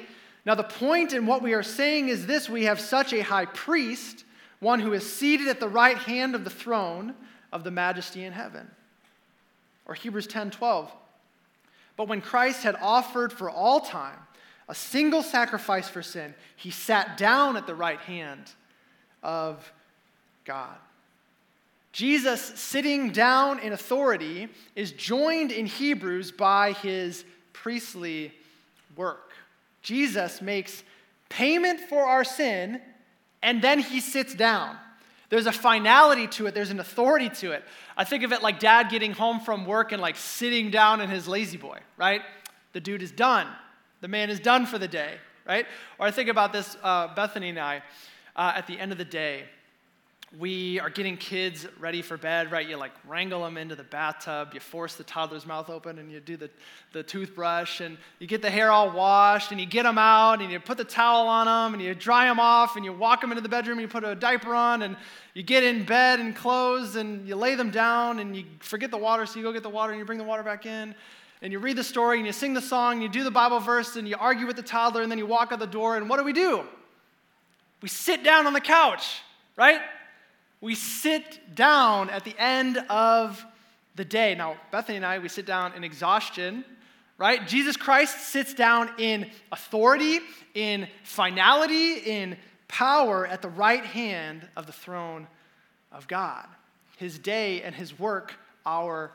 Now, 0.47 0.55
the 0.55 0.63
point 0.63 1.13
in 1.13 1.27
what 1.27 1.43
we 1.43 1.55
are 1.55 1.63
saying 1.63 2.09
is 2.09 2.27
this 2.27 2.49
we 2.49 2.65
have 2.65 2.81
such 2.81 3.13
a 3.13 3.23
high 3.23 3.47
priest, 3.47 4.25
one 4.61 4.81
who 4.81 4.93
is 4.93 5.11
seated 5.11 5.49
at 5.49 5.61
the 5.61 5.69
right 5.69 5.97
hand 5.97 6.35
of 6.35 6.45
the 6.45 6.51
throne 6.51 7.15
of 7.53 7.65
the 7.65 7.71
majesty 7.71 8.25
in 8.25 8.33
heaven. 8.33 8.71
Or 9.87 9.95
Hebrews 9.95 10.27
10 10.27 10.51
12. 10.51 10.93
But 11.97 12.09
when 12.09 12.21
Christ 12.21 12.63
had 12.63 12.77
offered 12.81 13.33
for 13.33 13.49
all 13.49 13.81
time 13.81 14.19
a 14.69 14.75
single 14.75 15.23
sacrifice 15.23 15.89
for 15.89 16.03
sin, 16.03 16.35
he 16.57 16.71
sat 16.71 17.17
down 17.17 17.57
at 17.57 17.67
the 17.67 17.75
right 17.75 18.01
hand 18.01 18.51
of 19.23 19.73
God. 20.45 20.77
Jesus 21.93 22.41
sitting 22.41 23.11
down 23.11 23.61
in 23.61 23.73
authority 23.73 24.49
is 24.75 24.91
joined 24.91 25.53
in 25.53 25.67
Hebrews 25.67 26.33
by 26.33 26.73
his 26.73 27.25
priestly 27.53 28.33
work. 28.97 29.31
Jesus 29.81 30.43
makes 30.43 30.83
payment 31.29 31.79
for 31.79 32.05
our 32.05 32.25
sin 32.25 32.81
and 33.45 33.63
then 33.63 33.79
he 33.79 34.01
sits 34.01 34.35
down. 34.35 34.77
There's 35.29 35.47
a 35.47 35.53
finality 35.53 36.27
to 36.29 36.47
it, 36.47 36.55
there's 36.55 36.71
an 36.71 36.81
authority 36.81 37.29
to 37.29 37.53
it. 37.53 37.63
I 37.97 38.05
think 38.05 38.25
of 38.25 38.33
it 38.33 38.43
like 38.43 38.59
dad 38.59 38.89
getting 38.91 39.13
home 39.13 39.41
from 39.41 39.67
work 39.67 39.93
and 39.93 40.03
like 40.03 40.17
sitting 40.17 40.71
down 40.71 41.01
in 41.01 41.11
his 41.11 41.29
La-Z-Boy, 41.29 41.79
right? 41.97 42.23
The 42.73 42.81
dude 42.81 43.03
is 43.03 43.13
done. 43.13 43.47
The 44.01 44.09
man 44.09 44.31
is 44.31 44.41
done 44.41 44.67
for 44.67 44.79
the 44.79 44.89
day, 44.89 45.17
right? 45.47 45.67
Or 45.99 46.07
I 46.07 46.11
think 46.11 46.29
about 46.29 46.53
this, 46.53 46.77
uh, 46.83 47.15
Bethany 47.15 47.51
and 47.51 47.59
I, 47.59 47.83
uh, 48.35 48.53
at 48.57 48.67
the 48.67 48.79
end 48.79 48.93
of 48.93 48.99
the 48.99 49.05
day, 49.05 49.45
we 50.39 50.81
are 50.81 50.91
getting 50.91 51.17
kids 51.17 51.67
ready 51.79 52.03
for 52.03 52.17
bed, 52.17 52.51
right? 52.51 52.69
You 52.69 52.77
like 52.77 52.93
wrangle 53.07 53.45
them 53.45 53.57
into 53.57 53.77
the 53.77 53.85
bathtub, 53.85 54.51
you 54.53 54.61
force 54.61 54.95
the 54.95 55.05
toddler's 55.05 55.47
mouth 55.47 55.71
open, 55.71 55.99
and 55.99 56.11
you 56.11 56.19
do 56.19 56.37
the, 56.37 56.51
the 56.93 57.03
toothbrush, 57.03 57.81
and 57.81 57.97
you 58.19 58.27
get 58.27 58.43
the 58.43 58.51
hair 58.51 58.71
all 58.71 58.91
washed, 58.91 59.53
and 59.53 59.61
you 59.61 59.67
get 59.67 59.85
them 59.85 59.99
out, 59.99 60.41
and 60.41 60.51
you 60.51 60.59
put 60.59 60.77
the 60.77 60.85
towel 60.85 61.29
on 61.29 61.47
them, 61.47 61.75
and 61.75 61.83
you 61.83 61.95
dry 61.95 62.27
them 62.27 62.41
off, 62.41 62.75
and 62.75 62.85
you 62.85 62.93
walk 62.93 63.21
them 63.21 63.31
into 63.31 63.43
the 63.43 63.49
bedroom, 63.49 63.79
and 63.79 63.83
you 63.83 63.89
put 63.89 64.03
a 64.03 64.15
diaper 64.15 64.55
on, 64.55 64.83
and 64.83 64.97
you 65.35 65.43
get 65.43 65.63
in 65.63 65.85
bed 65.85 66.19
and 66.19 66.35
clothes, 66.35 66.97
and 66.97 67.29
you 67.29 67.37
lay 67.37 67.55
them 67.55 67.71
down, 67.71 68.19
and 68.19 68.37
you 68.37 68.45
forget 68.59 68.91
the 68.91 68.99
water, 68.99 69.27
so 69.27 69.39
you 69.39 69.45
go 69.45 69.53
get 69.53 69.63
the 69.63 69.69
water, 69.69 69.93
and 69.93 70.01
you 70.01 70.05
bring 70.05 70.19
the 70.19 70.25
water 70.25 70.43
back 70.43 70.67
in, 70.67 70.95
and 71.43 71.53
you 71.53 71.61
read 71.61 71.77
the 71.77 71.85
story, 71.85 72.19
and 72.19 72.27
you 72.27 72.33
sing 72.33 72.55
the 72.55 72.63
song, 72.63 72.95
and 72.95 73.03
you 73.03 73.09
do 73.09 73.23
the 73.23 73.31
Bible 73.31 73.61
verse, 73.61 73.95
and 73.95 74.09
you 74.09 74.17
argue 74.19 74.47
with 74.47 74.57
the 74.57 74.63
toddler, 74.63 75.03
and 75.03 75.11
then 75.11 75.19
you 75.19 75.27
walk 75.27 75.53
out 75.53 75.61
the 75.61 75.67
door, 75.67 75.97
and 75.97 76.09
what 76.09 76.19
do 76.19 76.25
we 76.25 76.33
do? 76.33 76.65
We 77.83 77.89
sit 77.89 78.25
down 78.25 78.49
on 78.49 78.53
the 78.53 78.61
couch, 78.61 79.21
right? 79.57 79.81
We 80.65 80.75
sit 80.75 81.55
down 81.55 82.09
at 82.09 82.25
the 82.25 82.35
end 82.39 82.79
of 82.89 83.45
the 83.97 84.05
day. 84.05 84.35
Now, 84.35 84.57
Bethany 84.71 84.97
and 84.97 85.05
I, 85.05 85.19
we 85.19 85.29
sit 85.29 85.45
down 85.45 85.75
in 85.75 85.85
exhaustion, 85.85 86.65
right? 87.19 87.47
Jesus 87.47 87.77
Christ 87.77 88.19
sits 88.31 88.55
down 88.55 88.89
in 88.97 89.31
authority, 89.53 90.21
in 90.55 90.89
finality, 91.03 91.97
in 91.97 92.39
power 92.67 93.27
at 93.27 93.43
the 93.43 93.51
right 93.51 93.85
hand 93.85 94.49
of 94.57 94.65
the 94.65 94.73
throne 94.73 95.27
of 95.93 96.09
God. 96.09 96.47
His 96.97 97.19
day 97.19 97.61
and 97.61 97.75
his 97.75 97.99
work 97.99 98.33
are 98.65 99.13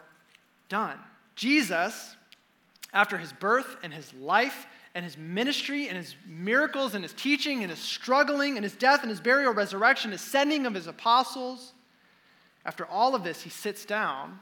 done. 0.70 1.00
Jesus, 1.36 2.16
after 2.94 3.18
his 3.18 3.34
birth 3.34 3.76
and 3.82 3.92
his 3.92 4.14
life 4.14 4.68
and 4.95 5.06
his 5.06 5.17
ministry 5.17 5.88
and 5.88 5.97
his 5.97 6.15
miracles 6.25 6.95
and 6.95 7.04
his 7.04 7.13
teaching 7.13 7.62
and 7.62 7.69
his 7.69 7.80
struggling 7.80 8.56
and 8.56 8.63
his 8.63 8.73
death 8.73 9.02
and 9.02 9.10
his 9.10 9.21
burial, 9.21 9.54
resurrection, 9.54 10.12
his 10.12 10.21
sending 10.21 10.65
of 10.65 10.73
his 10.73 10.88
apostles, 10.88 11.73
after 12.65 12.86
all 12.86 13.15
of 13.15 13.23
this, 13.23 13.41
he 13.41 13.49
sits 13.49 13.86
down 13.86 14.39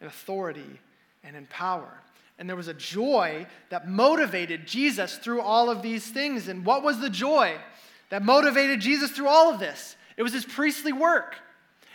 in 0.00 0.06
authority 0.06 0.80
and 1.22 1.36
in 1.36 1.46
power. 1.46 2.00
And 2.38 2.48
there 2.48 2.56
was 2.56 2.68
a 2.68 2.74
joy 2.74 3.46
that 3.70 3.88
motivated 3.88 4.66
Jesus 4.66 5.16
through 5.16 5.40
all 5.40 5.70
of 5.70 5.82
these 5.82 6.06
things. 6.06 6.48
And 6.48 6.64
what 6.64 6.82
was 6.82 7.00
the 7.00 7.10
joy 7.10 7.56
that 8.10 8.22
motivated 8.22 8.80
Jesus 8.80 9.10
through 9.10 9.28
all 9.28 9.52
of 9.52 9.58
this? 9.58 9.96
It 10.16 10.22
was 10.22 10.32
his 10.32 10.44
priestly 10.44 10.92
work. 10.92 11.36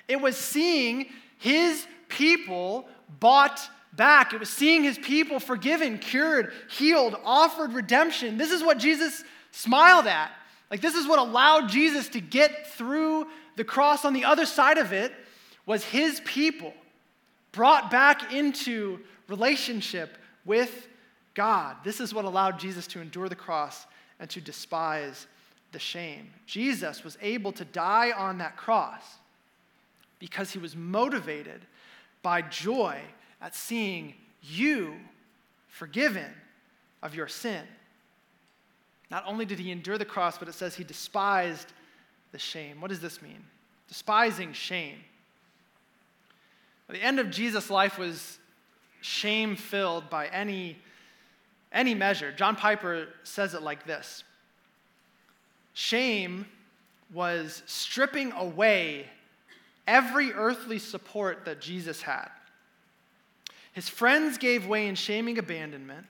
It 0.08 0.20
was 0.20 0.36
seeing 0.36 1.08
his 1.38 1.86
people 2.08 2.88
bought 3.20 3.62
back. 3.94 4.34
It 4.34 4.40
was 4.40 4.50
seeing 4.50 4.84
his 4.84 4.98
people 4.98 5.40
forgiven, 5.40 5.98
cured, 5.98 6.54
healed, 6.70 7.16
offered 7.24 7.74
redemption. 7.74 8.38
This 8.38 8.52
is 8.52 8.64
what 8.64 8.78
Jesus 8.78 9.24
smiled 9.52 10.08
at. 10.08 10.32
Like, 10.70 10.82
this 10.82 10.96
is 10.96 11.08
what 11.08 11.20
allowed 11.20 11.70
Jesus 11.70 12.08
to 12.10 12.22
get 12.22 12.68
through 12.68 13.28
the 13.58 13.64
cross 13.64 14.06
on 14.06 14.14
the 14.14 14.26
other 14.26 14.46
side 14.46 14.78
of 14.78 14.94
it 14.94 15.14
was 15.66 15.84
his 15.84 16.22
people 16.22 16.74
brought 17.52 17.92
back 17.92 18.34
into 18.34 19.00
relationship 19.28 20.18
with 20.46 20.88
God. 21.34 21.76
This 21.84 22.00
is 22.00 22.14
what 22.14 22.26
allowed 22.26 22.60
Jesus 22.60 22.88
to 22.88 23.02
endure 23.02 23.30
the 23.30 23.36
cross 23.36 23.86
and 24.20 24.30
to 24.30 24.42
despise 24.42 25.28
the 25.72 25.80
shame. 25.80 26.30
Jesus 26.46 27.04
was 27.04 27.18
able 27.22 27.52
to 27.54 27.66
die 27.66 28.12
on 28.12 28.38
that 28.38 28.58
cross 28.58 29.04
because 30.20 30.52
he 30.52 30.60
was 30.60 30.76
motivated 30.76 31.62
by 32.22 32.42
joy 32.42 33.00
at 33.42 33.56
seeing 33.56 34.14
you 34.42 34.96
forgiven 35.68 36.32
of 37.02 37.16
your 37.16 37.28
sin. 37.28 37.64
Not 39.10 39.24
only 39.28 39.46
did 39.46 39.60
he 39.60 39.72
endure 39.72 39.98
the 39.98 40.06
cross, 40.06 40.38
but 40.38 40.48
it 40.48 40.54
says 40.54 40.76
he 40.76 40.84
despised 40.84 41.74
the 42.32 42.40
shame. 42.40 42.80
What 42.80 42.90
does 42.90 43.00
this 43.00 43.22
mean? 43.22 43.44
Despising 43.88 44.54
shame. 44.54 44.98
The 46.88 47.02
end 47.02 47.20
of 47.20 47.32
Jesus' 47.32 47.70
life 47.70 47.98
was 47.98 48.38
shame 49.02 49.56
filled 49.56 50.10
by 50.10 50.28
any, 50.28 50.78
any 51.72 51.96
measure. 51.96 52.32
John 52.32 52.56
Piper 52.56 53.08
says 53.24 53.54
it 53.54 53.62
like 53.62 53.86
this 53.86 54.24
Shame 55.74 56.46
was 57.14 57.64
stripping 57.66 58.32
away 58.34 59.08
every 59.88 60.32
earthly 60.34 60.80
support 60.80 61.46
that 61.46 61.62
Jesus 61.62 62.02
had. 62.02 62.30
His 63.74 63.88
friends 63.88 64.38
gave 64.38 64.68
way 64.68 64.88
in 64.88 64.96
shaming 64.96 65.38
abandonment. 65.38 66.06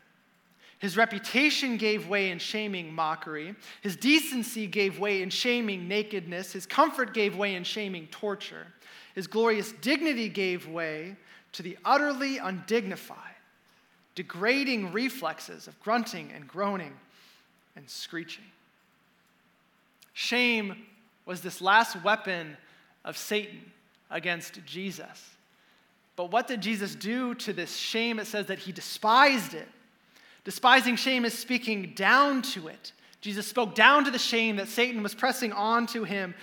His 0.79 0.97
reputation 0.97 1.77
gave 1.77 2.07
way 2.07 2.31
in 2.31 2.39
shaming 2.39 2.91
mockery. 2.91 3.53
His 3.81 3.95
decency 3.95 4.65
gave 4.65 4.97
way 4.97 5.21
in 5.21 5.29
shaming 5.29 5.87
nakedness. 5.87 6.53
His 6.53 6.65
comfort 6.65 7.13
gave 7.13 7.37
way 7.37 7.53
in 7.53 7.63
shaming 7.63 8.07
torture. 8.07 8.65
His 9.13 9.27
glorious 9.27 9.73
dignity 9.73 10.27
gave 10.27 10.67
way 10.67 11.15
to 11.51 11.61
the 11.61 11.77
utterly 11.85 12.39
undignified, 12.39 13.35
degrading 14.15 14.91
reflexes 14.91 15.67
of 15.67 15.79
grunting 15.81 16.31
and 16.33 16.47
groaning 16.47 16.93
and 17.75 17.87
screeching. 17.87 18.45
Shame 20.13 20.87
was 21.25 21.41
this 21.41 21.61
last 21.61 22.01
weapon 22.03 22.57
of 23.05 23.17
Satan 23.17 23.71
against 24.09 24.65
Jesus. 24.65 25.29
But 26.15 26.31
what 26.31 26.47
did 26.47 26.61
Jesus 26.61 26.95
do 26.95 27.33
to 27.35 27.53
this 27.53 27.75
shame? 27.75 28.19
It 28.19 28.27
says 28.27 28.47
that 28.47 28.59
he 28.59 28.71
despised 28.71 29.53
it. 29.53 29.67
Despising 30.43 30.95
shame 30.95 31.25
is 31.25 31.37
speaking 31.37 31.93
down 31.95 32.41
to 32.41 32.67
it. 32.67 32.93
Jesus 33.21 33.45
spoke 33.45 33.75
down 33.75 34.05
to 34.05 34.11
the 34.11 34.19
shame 34.19 34.55
that 34.55 34.67
Satan 34.67 35.03
was 35.03 35.13
pressing 35.13 35.53
onto 35.53 36.03
him. 36.03 36.33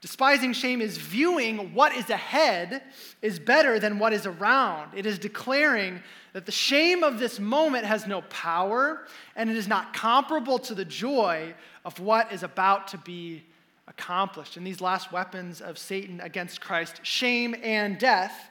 Despising 0.00 0.52
shame 0.52 0.80
is 0.80 0.96
viewing 0.96 1.74
what 1.74 1.94
is 1.94 2.10
ahead 2.10 2.82
is 3.20 3.38
better 3.38 3.78
than 3.78 3.98
what 3.98 4.12
is 4.12 4.26
around. 4.26 4.90
It 4.96 5.06
is 5.06 5.18
declaring 5.18 6.02
that 6.32 6.46
the 6.46 6.52
shame 6.52 7.04
of 7.04 7.18
this 7.18 7.38
moment 7.38 7.84
has 7.84 8.06
no 8.06 8.22
power 8.22 9.06
and 9.36 9.48
it 9.48 9.56
is 9.56 9.68
not 9.68 9.94
comparable 9.94 10.58
to 10.60 10.74
the 10.74 10.84
joy 10.84 11.54
of 11.84 12.00
what 12.00 12.32
is 12.32 12.42
about 12.42 12.88
to 12.88 12.98
be 12.98 13.44
accomplished. 13.86 14.56
And 14.56 14.66
these 14.66 14.80
last 14.80 15.12
weapons 15.12 15.60
of 15.60 15.78
Satan 15.78 16.20
against 16.20 16.60
Christ, 16.60 17.00
shame 17.04 17.54
and 17.62 17.98
death, 17.98 18.48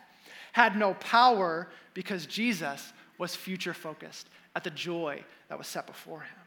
had 0.51 0.75
no 0.75 0.93
power 0.95 1.67
because 1.93 2.25
Jesus 2.25 2.93
was 3.17 3.35
future 3.35 3.73
focused 3.73 4.29
at 4.55 4.63
the 4.63 4.69
joy 4.69 5.23
that 5.47 5.57
was 5.57 5.67
set 5.67 5.87
before 5.87 6.21
him. 6.21 6.37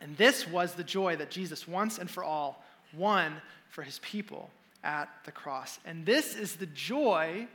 And 0.00 0.16
this 0.16 0.46
was 0.46 0.74
the 0.74 0.84
joy 0.84 1.16
that 1.16 1.30
Jesus 1.30 1.66
once 1.66 1.98
and 1.98 2.10
for 2.10 2.22
all 2.22 2.62
won 2.94 3.40
for 3.70 3.82
his 3.82 3.98
people 4.00 4.50
at 4.84 5.08
the 5.24 5.32
cross. 5.32 5.78
And 5.84 6.04
this 6.04 6.36
is 6.36 6.56
the 6.56 6.66
joy 6.66 7.48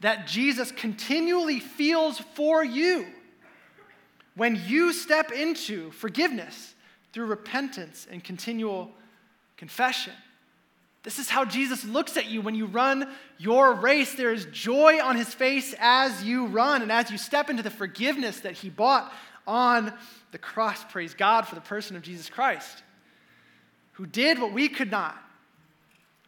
that 0.00 0.26
Jesus 0.26 0.70
continually 0.70 1.60
feels 1.60 2.18
for 2.18 2.62
you 2.62 3.06
when 4.36 4.60
you 4.66 4.92
step 4.92 5.32
into 5.32 5.90
forgiveness 5.90 6.74
through 7.12 7.26
repentance 7.26 8.06
and 8.10 8.22
continual 8.22 8.90
confession. 9.56 10.12
This 11.08 11.18
is 11.18 11.30
how 11.30 11.46
Jesus 11.46 11.86
looks 11.86 12.18
at 12.18 12.26
you 12.26 12.42
when 12.42 12.54
you 12.54 12.66
run 12.66 13.08
your 13.38 13.72
race. 13.72 14.14
There 14.14 14.30
is 14.30 14.44
joy 14.52 15.02
on 15.02 15.16
his 15.16 15.32
face 15.32 15.74
as 15.78 16.22
you 16.22 16.48
run 16.48 16.82
and 16.82 16.92
as 16.92 17.10
you 17.10 17.16
step 17.16 17.48
into 17.48 17.62
the 17.62 17.70
forgiveness 17.70 18.40
that 18.40 18.52
he 18.52 18.68
bought 18.68 19.10
on 19.46 19.94
the 20.32 20.36
cross. 20.36 20.84
Praise 20.84 21.14
God 21.14 21.46
for 21.46 21.54
the 21.54 21.62
person 21.62 21.96
of 21.96 22.02
Jesus 22.02 22.28
Christ, 22.28 22.82
who 23.92 24.04
did 24.04 24.38
what 24.38 24.52
we 24.52 24.68
could 24.68 24.90
not. 24.90 25.16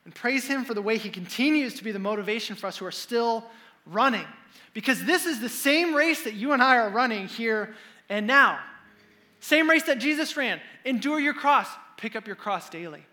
And 0.06 0.14
praise 0.14 0.46
him 0.46 0.64
for 0.64 0.72
the 0.72 0.80
way 0.80 0.96
he 0.96 1.10
continues 1.10 1.74
to 1.74 1.84
be 1.84 1.92
the 1.92 1.98
motivation 1.98 2.56
for 2.56 2.66
us 2.66 2.78
who 2.78 2.86
are 2.86 2.90
still 2.90 3.44
running. 3.84 4.24
Because 4.72 5.04
this 5.04 5.26
is 5.26 5.40
the 5.40 5.50
same 5.50 5.94
race 5.94 6.22
that 6.22 6.32
you 6.32 6.52
and 6.52 6.62
I 6.62 6.78
are 6.78 6.88
running 6.88 7.28
here 7.28 7.74
and 8.08 8.26
now. 8.26 8.58
Same 9.40 9.68
race 9.68 9.82
that 9.82 9.98
Jesus 9.98 10.38
ran. 10.38 10.58
Endure 10.86 11.20
your 11.20 11.34
cross, 11.34 11.68
pick 11.98 12.16
up 12.16 12.26
your 12.26 12.34
cross 12.34 12.70
daily. 12.70 13.04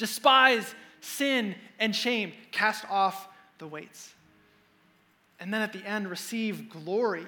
Despise 0.00 0.74
sin 1.02 1.54
and 1.78 1.94
shame, 1.94 2.32
cast 2.52 2.86
off 2.90 3.28
the 3.58 3.66
weights. 3.66 4.14
And 5.38 5.52
then 5.52 5.60
at 5.60 5.74
the 5.74 5.86
end, 5.86 6.08
receive 6.08 6.70
glory 6.70 7.26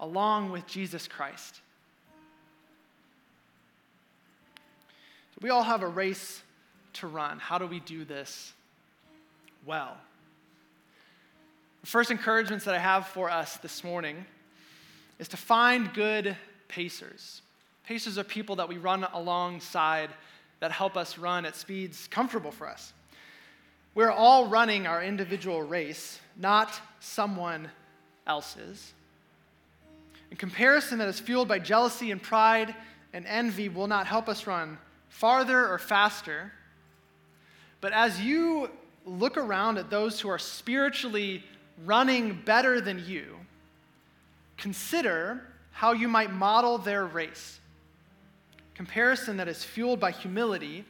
along 0.00 0.50
with 0.50 0.66
Jesus 0.66 1.06
Christ. 1.06 1.60
So 5.30 5.38
we 5.42 5.50
all 5.50 5.62
have 5.62 5.84
a 5.84 5.86
race 5.86 6.42
to 6.94 7.06
run. 7.06 7.38
How 7.38 7.56
do 7.56 7.68
we 7.68 7.78
do 7.78 8.04
this 8.04 8.52
well? 9.64 9.96
The 11.82 11.86
first 11.86 12.10
encouragements 12.10 12.64
that 12.64 12.74
I 12.74 12.80
have 12.80 13.06
for 13.06 13.30
us 13.30 13.58
this 13.58 13.84
morning 13.84 14.26
is 15.20 15.28
to 15.28 15.36
find 15.36 15.94
good 15.94 16.36
pacers. 16.66 17.42
Pacers 17.86 18.18
are 18.18 18.24
people 18.24 18.56
that 18.56 18.68
we 18.68 18.76
run 18.76 19.04
alongside 19.12 20.10
that 20.62 20.70
help 20.70 20.96
us 20.96 21.18
run 21.18 21.44
at 21.44 21.56
speeds 21.56 22.06
comfortable 22.08 22.52
for 22.52 22.68
us. 22.68 22.92
We're 23.96 24.12
all 24.12 24.46
running 24.46 24.86
our 24.86 25.02
individual 25.02 25.60
race, 25.60 26.20
not 26.38 26.80
someone 27.00 27.68
else's. 28.28 28.92
In 30.30 30.36
comparison 30.36 30.98
that 30.98 31.08
is 31.08 31.18
fueled 31.18 31.48
by 31.48 31.58
jealousy 31.58 32.12
and 32.12 32.22
pride 32.22 32.76
and 33.12 33.26
envy 33.26 33.68
will 33.68 33.88
not 33.88 34.06
help 34.06 34.28
us 34.28 34.46
run 34.46 34.78
farther 35.08 35.68
or 35.68 35.78
faster. 35.78 36.52
But 37.80 37.92
as 37.92 38.20
you 38.20 38.70
look 39.04 39.36
around 39.36 39.78
at 39.78 39.90
those 39.90 40.20
who 40.20 40.28
are 40.28 40.38
spiritually 40.38 41.42
running 41.84 42.40
better 42.44 42.80
than 42.80 43.04
you, 43.04 43.36
consider 44.58 45.42
how 45.72 45.90
you 45.90 46.06
might 46.06 46.32
model 46.32 46.78
their 46.78 47.04
race 47.04 47.58
comparison 48.74 49.36
that 49.36 49.48
is 49.48 49.64
fueled 49.64 50.00
by 50.00 50.10
humility 50.10 50.84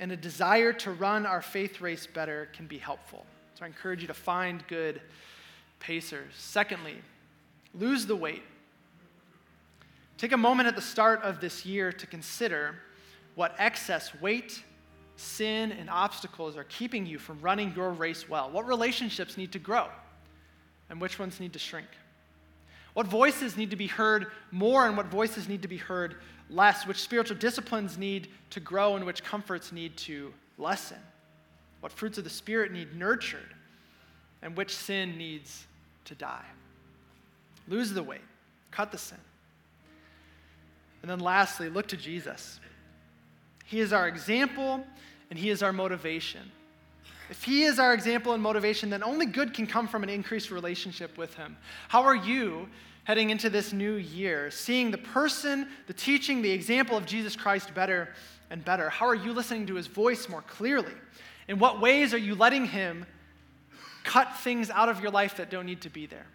and 0.00 0.10
a 0.10 0.16
desire 0.16 0.72
to 0.72 0.90
run 0.90 1.26
our 1.26 1.42
faith 1.42 1.80
race 1.80 2.06
better 2.06 2.48
can 2.52 2.66
be 2.66 2.78
helpful. 2.78 3.24
So 3.54 3.64
I 3.64 3.68
encourage 3.68 4.00
you 4.00 4.08
to 4.08 4.14
find 4.14 4.66
good 4.66 5.00
pacers. 5.78 6.32
Secondly, 6.36 6.96
lose 7.74 8.06
the 8.06 8.16
weight. 8.16 8.42
Take 10.18 10.32
a 10.32 10.36
moment 10.36 10.68
at 10.68 10.76
the 10.76 10.82
start 10.82 11.22
of 11.22 11.40
this 11.40 11.66
year 11.66 11.92
to 11.92 12.06
consider 12.06 12.76
what 13.34 13.54
excess 13.58 14.12
weight, 14.20 14.62
sin, 15.16 15.72
and 15.72 15.88
obstacles 15.90 16.56
are 16.56 16.64
keeping 16.64 17.06
you 17.06 17.18
from 17.18 17.40
running 17.40 17.72
your 17.74 17.90
race 17.90 18.28
well. 18.28 18.50
What 18.50 18.66
relationships 18.66 19.36
need 19.36 19.52
to 19.52 19.58
grow, 19.58 19.88
and 20.90 21.00
which 21.00 21.18
ones 21.18 21.40
need 21.40 21.52
to 21.54 21.58
shrink? 21.58 21.88
What 22.94 23.06
voices 23.06 23.56
need 23.56 23.70
to 23.70 23.76
be 23.76 23.86
heard 23.86 24.26
more, 24.50 24.86
and 24.86 24.96
what 24.96 25.06
voices 25.06 25.48
need 25.48 25.62
to 25.62 25.68
be 25.68 25.78
heard 25.78 26.16
less, 26.52 26.86
which 26.86 26.98
spiritual 26.98 27.36
disciplines 27.36 27.98
need 27.98 28.28
to 28.50 28.60
grow 28.60 28.96
and 28.96 29.04
which 29.04 29.24
comforts 29.24 29.72
need 29.72 29.96
to 29.98 30.32
lessen. 30.58 30.98
what 31.80 31.90
fruits 31.90 32.16
of 32.16 32.22
the 32.22 32.30
Spirit 32.30 32.70
need 32.70 32.94
nurtured, 32.94 33.54
and 34.40 34.56
which 34.56 34.72
sin 34.72 35.18
needs 35.18 35.66
to 36.04 36.14
die. 36.14 36.44
Lose 37.66 37.92
the 37.92 38.02
weight, 38.02 38.20
cut 38.70 38.92
the 38.92 38.98
sin. 38.98 39.18
And 41.02 41.10
then 41.10 41.18
lastly, 41.18 41.68
look 41.68 41.88
to 41.88 41.96
Jesus. 41.96 42.60
He 43.64 43.80
is 43.80 43.92
our 43.92 44.06
example 44.06 44.86
and 45.30 45.38
He 45.38 45.50
is 45.50 45.62
our 45.62 45.72
motivation. 45.72 46.52
If 47.32 47.44
He 47.44 47.62
is 47.62 47.78
our 47.78 47.94
example 47.94 48.34
and 48.34 48.42
motivation, 48.42 48.90
then 48.90 49.02
only 49.02 49.24
good 49.24 49.54
can 49.54 49.66
come 49.66 49.88
from 49.88 50.02
an 50.02 50.10
increased 50.10 50.50
relationship 50.50 51.16
with 51.16 51.32
Him. 51.32 51.56
How 51.88 52.02
are 52.02 52.14
you 52.14 52.68
heading 53.04 53.30
into 53.30 53.48
this 53.48 53.72
new 53.72 53.94
year, 53.94 54.50
seeing 54.50 54.90
the 54.90 54.98
person, 54.98 55.66
the 55.86 55.94
teaching, 55.94 56.42
the 56.42 56.50
example 56.50 56.94
of 56.94 57.06
Jesus 57.06 57.34
Christ 57.34 57.72
better 57.74 58.10
and 58.50 58.62
better? 58.62 58.90
How 58.90 59.06
are 59.06 59.14
you 59.14 59.32
listening 59.32 59.66
to 59.68 59.76
His 59.76 59.86
voice 59.86 60.28
more 60.28 60.42
clearly? 60.42 60.92
In 61.48 61.58
what 61.58 61.80
ways 61.80 62.12
are 62.12 62.18
you 62.18 62.34
letting 62.34 62.66
Him 62.66 63.06
cut 64.04 64.36
things 64.40 64.68
out 64.68 64.90
of 64.90 65.00
your 65.00 65.10
life 65.10 65.38
that 65.38 65.48
don't 65.48 65.64
need 65.64 65.80
to 65.80 65.90
be 65.90 66.04
there? 66.04 66.26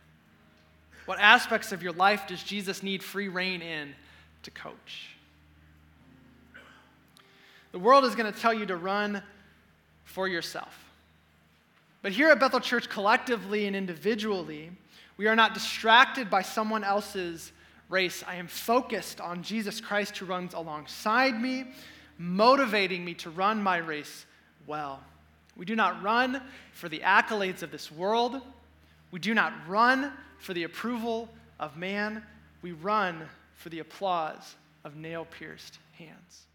What 1.06 1.20
aspects 1.20 1.72
of 1.72 1.84
your 1.84 1.93
life 1.93 2.26
does 2.26 2.41
Jesus 2.41 2.82
need 2.82 3.04
free 3.04 3.28
reign 3.28 3.62
in 3.62 3.93
to 4.41 4.50
coach? 4.50 5.10
The 7.72 7.78
world 7.78 8.04
is 8.04 8.16
going 8.16 8.34
to 8.34 8.39
tell 8.39 8.52
you 8.56 8.66
to 8.66 8.76
run 8.76 9.22
for 10.06 10.28
yourself. 10.28 10.86
But 12.08 12.14
here 12.14 12.30
at 12.30 12.39
Bethel 12.39 12.62
Church, 12.62 12.88
collectively 12.88 13.68
and 13.68 13.76
individually, 13.76 14.72
we 15.18 15.28
are 15.28 15.36
not 15.36 15.53
distracted 15.53 16.30
by 16.30 16.41
someone 16.41 16.86
else's 16.86 17.51
race. 17.89 18.24
I 18.26 18.36
am 18.36 18.47
focused 18.47 19.20
on 19.20 19.43
Jesus 19.43 19.82
Christ 19.82 20.18
who 20.18 20.26
runs 20.26 20.53
alongside 20.53 21.38
me, 21.41 21.66
motivating 22.18 23.03
me 23.03 23.14
to 23.16 23.30
run 23.30 23.62
my 23.62 23.76
race 23.76 24.26
well. 24.66 25.01
We 25.58 25.66
do 25.66 25.76
not 25.76 26.01
run 26.01 26.41
for 26.72 26.88
the 26.88 26.99
accolades 26.99 27.62
of 27.62 27.72
this 27.72 27.91
world. 27.91 28.41
We 29.12 29.20
do 29.20 29.34
not 29.34 29.51
run 29.68 30.14
for 30.39 30.53
the 30.53 30.64
approval 30.64 31.28
of 31.60 31.76
man. 31.76 32.24
We 32.62 32.72
run 32.72 33.28
for 33.55 33.68
the 33.68 33.80
applause 33.80 34.55
of 34.86 34.95
nail 34.95 35.28
pierced 35.30 35.80
hands. 35.97 36.47